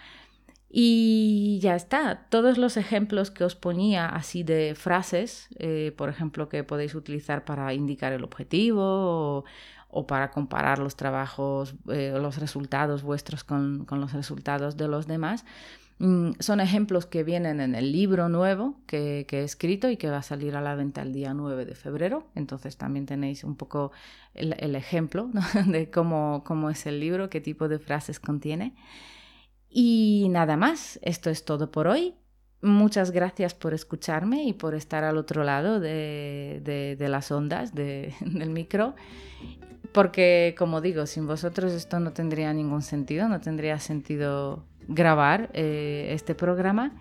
Y 0.69 1.59
ya 1.61 1.75
está, 1.75 2.27
todos 2.29 2.57
los 2.57 2.75
ejemplos 2.75 3.31
que 3.31 3.45
os 3.45 3.55
ponía 3.55 4.07
así 4.07 4.43
de 4.43 4.75
frases, 4.75 5.47
eh, 5.59 5.93
por 5.97 6.09
ejemplo, 6.09 6.49
que 6.49 6.63
podéis 6.63 6.93
utilizar 6.93 7.45
para 7.45 7.73
indicar 7.73 8.11
el 8.11 8.23
objetivo 8.23 9.45
o, 9.89 10.07
para 10.07 10.31
comparar 10.31 10.79
los 10.79 10.97
trabajos, 10.97 11.75
eh, 11.89 12.13
los 12.19 12.37
resultados 12.37 13.01
vuestros 13.01 13.45
con 13.45 13.85
los 13.89 14.11
resultados 14.11 14.75
de 14.75 14.89
los 14.89 15.07
demás, 15.07 15.45
Mm, 15.99 16.33
son 16.39 16.59
ejemplos 16.59 17.07
que 17.07 17.23
vienen 17.23 17.59
en 17.59 17.73
el 17.73 17.91
libro 17.91 18.29
nuevo 18.29 18.75
que, 18.85 19.25
he 19.29 19.43
escrito 19.43 19.89
y 19.89 19.97
que 19.97 20.09
va 20.09 20.17
a 20.17 20.23
salir 20.23 20.55
a 20.55 20.61
la 20.61 20.75
venta 20.75 21.01
el 21.01 21.13
día 21.13 21.33
9 21.33 21.65
de 21.65 21.75
febrero. 21.75 22.27
Entonces 22.35 22.77
también 22.77 23.05
tenéis 23.05 23.43
un 23.43 23.55
poco 23.55 23.91
el, 24.33 24.75
ejemplo 24.75 25.29
de 25.65 25.89
cómo, 25.89 26.43
cómo 26.45 26.69
es 26.69 26.85
el 26.85 26.99
libro, 26.99 27.29
qué 27.29 27.41
tipo 27.41 27.67
de 27.67 27.79
frases 27.79 28.19
contiene. 28.19 28.75
Y 29.69 30.27
nada 30.29 30.57
más, 30.57 30.99
esto 31.01 31.29
es 31.29 31.45
todo 31.45 31.71
por 31.71 31.87
hoy. 31.87 32.15
Muchas 32.61 33.11
gracias 33.11 33.53
por 33.53 33.73
escucharme 33.73 34.43
y 34.43 34.53
por 34.53 34.73
estar 34.73 35.03
al 35.03 35.17
otro 35.17 35.43
lado 35.43 35.79
de, 35.79 36.97
las 36.99 37.31
ondas 37.31 37.73
del 37.75 38.49
micro. 38.49 38.95
Porque, 39.93 40.55
como 40.57 40.81
digo, 40.81 41.05
sin 41.05 41.27
vosotros 41.27 41.73
esto 41.73 41.99
no 41.99 42.13
tendría 42.13 42.53
ningún 42.53 42.81
sentido, 42.81 43.27
no 43.27 43.41
tendría 43.41 43.79
sentido 43.79 44.65
grabar 44.87 45.49
eh, 45.53 46.09
este 46.11 46.35
programa. 46.35 46.93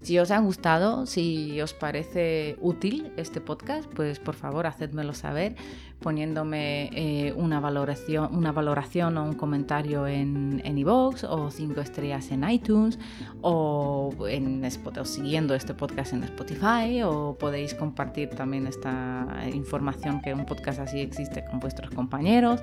Si 0.00 0.18
os 0.18 0.30
ha 0.30 0.38
gustado, 0.38 1.06
si 1.06 1.60
os 1.60 1.74
parece 1.74 2.56
útil 2.60 3.12
este 3.16 3.40
podcast, 3.40 3.92
pues 3.92 4.20
por 4.20 4.36
favor 4.36 4.66
hacedmelo 4.66 5.12
saber 5.12 5.56
poniéndome 6.00 6.90
eh, 6.92 7.32
una, 7.36 7.60
valoración, 7.60 8.34
una 8.34 8.52
valoración 8.52 9.16
o 9.18 9.24
un 9.24 9.34
comentario 9.34 10.06
en 10.06 10.62
iVoox 10.64 11.24
o 11.24 11.50
cinco 11.50 11.80
estrellas 11.80 12.30
en 12.30 12.48
iTunes 12.48 12.98
o, 13.40 14.14
en, 14.28 14.62
o 14.64 15.04
siguiendo 15.04 15.54
este 15.54 15.74
podcast 15.74 16.12
en 16.12 16.24
Spotify 16.24 17.02
o 17.04 17.36
podéis 17.38 17.74
compartir 17.74 18.30
también 18.30 18.66
esta 18.66 19.26
información 19.52 20.20
que 20.20 20.34
un 20.34 20.46
podcast 20.46 20.80
así 20.80 21.00
existe 21.00 21.44
con 21.44 21.60
vuestros 21.60 21.90
compañeros, 21.90 22.60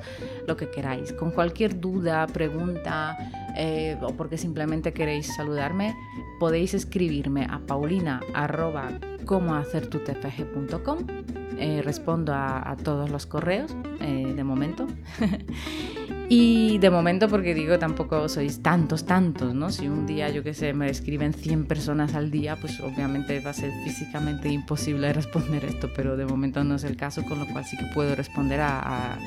lo 0.48 0.56
que 0.56 0.70
queráis. 0.70 1.12
Con 1.14 1.32
cualquier 1.32 1.80
duda, 1.80 2.26
pregunta 2.28 3.18
eh, 3.58 3.98
o 4.02 4.14
porque 4.14 4.38
simplemente 4.38 4.94
queréis 4.94 5.36
saludarme, 5.36 5.96
podéis 6.40 6.74
escribirme 6.74 7.48
a 7.50 7.60
paulina 9.26 11.06
eh, 11.58 11.82
respondo 11.84 12.34
a, 12.34 12.76
todos 12.84 13.10
los 13.10 13.26
correos 13.26 13.76
eh, 14.00 14.34
de 14.36 14.44
momento. 14.44 14.88
y 16.30 16.78
de 16.80 16.90
momento 16.90 17.28
porque 17.28 17.54
digo, 17.54 17.78
tampoco 17.78 18.28
sois 18.30 18.62
tantos, 18.62 19.06
tantos, 19.06 19.54
¿no? 19.54 19.70
Si 19.70 19.88
un 19.88 20.06
día, 20.06 20.30
yo 20.30 20.44
qué 20.44 20.54
sé, 20.54 20.74
me 20.74 20.90
escriben 20.90 21.34
100 21.34 21.66
personas 21.66 22.16
al 22.16 22.32
día, 22.32 22.58
pues 22.60 22.80
obviamente 22.80 23.40
va 23.40 23.52
a 23.52 23.54
ser 23.54 23.72
físicamente 23.84 24.50
imposible 24.50 25.14
responder 25.14 25.66
esto, 25.66 25.92
pero 25.96 26.18
de 26.18 26.26
momento 26.26 26.64
no 26.64 26.76
es 26.76 26.84
el 26.84 26.98
caso, 26.98 27.24
con 27.24 27.40
lo 27.40 27.48
cual 27.48 27.66
sí 27.66 27.78
que 27.78 27.86
puedo 27.94 28.16
responder 28.16 28.62
a, 28.62 29.18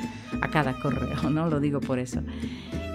a 0.41 0.51
cada 0.51 0.73
correo, 0.73 1.29
¿no? 1.29 1.49
Lo 1.49 1.59
digo 1.59 1.79
por 1.79 1.99
eso. 1.99 2.21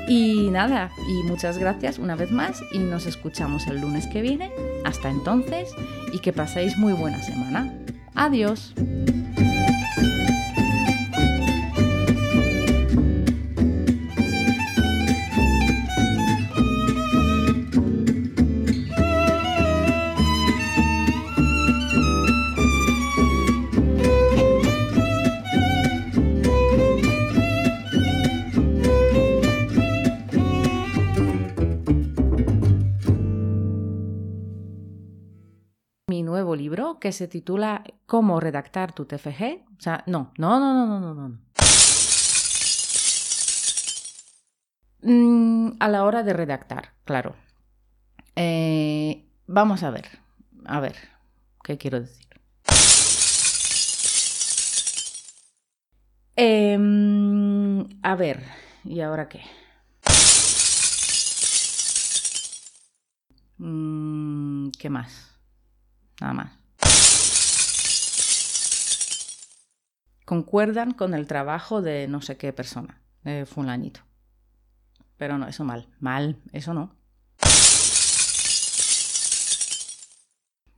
Y 0.06 0.50
nada, 0.50 0.90
y 1.08 1.26
muchas 1.26 1.56
gracias 1.56 1.98
una 1.98 2.14
vez 2.14 2.30
más 2.30 2.62
y 2.72 2.78
nos 2.78 3.06
escuchamos 3.06 3.66
el 3.68 3.80
lunes 3.80 4.06
que 4.06 4.20
viene. 4.20 4.50
Hasta 4.84 5.08
entonces 5.08 5.70
y 6.12 6.18
que 6.18 6.32
paséis 6.32 6.76
muy 6.76 6.92
buena 6.92 7.22
semana. 7.22 7.72
Adiós. 8.14 8.74
Que 37.04 37.12
se 37.12 37.28
titula 37.28 37.84
Cómo 38.06 38.40
redactar 38.40 38.94
tu 38.94 39.04
TFG. 39.04 39.66
O 39.76 39.82
sea, 39.82 40.02
no, 40.06 40.32
no, 40.38 40.58
no, 40.58 40.72
no, 40.72 40.86
no, 40.86 41.14
no, 41.14 41.28
no. 41.28 41.38
Mm, 45.02 45.76
a 45.80 45.88
la 45.88 46.04
hora 46.04 46.22
de 46.22 46.32
redactar, 46.32 46.94
claro. 47.04 47.36
Eh, 48.36 49.22
vamos 49.46 49.82
a 49.82 49.90
ver, 49.90 50.06
a 50.64 50.80
ver, 50.80 50.96
¿qué 51.62 51.76
quiero 51.76 52.00
decir? 52.00 52.26
Em, 56.36 57.86
a 58.02 58.14
ver, 58.16 58.42
¿y 58.82 59.02
ahora 59.02 59.28
qué? 59.28 59.42
Mm, 63.58 64.70
¿Qué 64.78 64.88
más? 64.88 65.34
nada 66.20 66.32
más. 66.32 66.63
Concuerdan 70.24 70.92
con 70.92 71.14
el 71.14 71.26
trabajo 71.26 71.82
de 71.82 72.08
no 72.08 72.22
sé 72.22 72.36
qué 72.36 72.52
persona, 72.52 73.00
de 73.22 73.44
fulanito. 73.46 74.00
Pero 75.16 75.38
no, 75.38 75.46
eso 75.46 75.64
mal, 75.64 75.88
mal, 76.00 76.40
eso 76.52 76.74
no. 76.74 76.94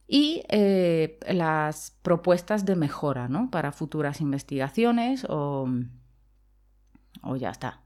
Y 0.09 0.45
eh, 0.49 1.19
las 1.29 1.91
propuestas 2.03 2.65
de 2.65 2.77
mejora, 2.77 3.29
¿no? 3.29 3.51
Para 3.51 3.73
futuras 3.73 4.21
investigaciones 4.21 5.27
o, 5.29 5.69
o 7.23 7.37
ya 7.37 7.51
está. 7.51 7.83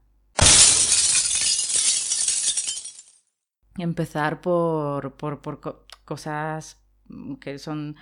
Empezar 3.77 4.41
por, 4.41 5.15
por, 5.15 5.41
por 5.41 5.85
cosas 6.05 6.79
que 7.39 7.57
son... 7.57 7.95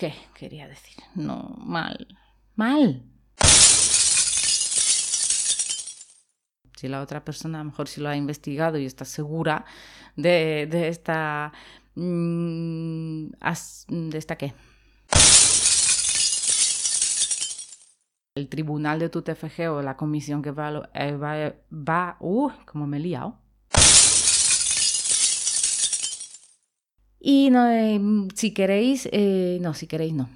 ¿Qué 0.00 0.14
quería 0.32 0.66
decir? 0.66 0.96
No, 1.14 1.56
mal. 1.58 2.08
Mal. 2.56 3.02
Si 6.74 6.88
la 6.88 7.02
otra 7.02 7.22
persona 7.22 7.60
a 7.60 7.64
lo 7.64 7.68
mejor 7.68 7.86
si 7.86 8.00
lo 8.00 8.08
ha 8.08 8.16
investigado 8.16 8.78
y 8.78 8.86
está 8.86 9.04
segura 9.04 9.66
de, 10.16 10.88
esta... 10.88 11.52
Mm, 11.96 13.26
¿De 13.88 14.16
esta 14.16 14.36
qué? 14.36 14.54
El 18.34 18.48
tribunal 18.48 19.00
de 19.00 19.10
tu 19.10 19.20
TFG 19.20 19.68
o 19.68 19.82
la 19.82 19.98
comisión 19.98 20.40
que 20.40 20.50
va... 20.50 20.88
Eh, 20.94 21.14
va, 21.14 21.52
va 21.70 22.16
uh, 22.20 22.50
como 22.64 22.86
me 22.86 22.96
he 22.96 23.00
liado 23.00 23.49
Y 27.20 27.50
no, 27.50 27.70
eh, 27.70 28.00
si 28.34 28.52
queréis, 28.52 29.08
eh, 29.12 29.58
no, 29.60 29.74
si 29.74 29.86
queréis 29.86 30.14
no. 30.14 30.28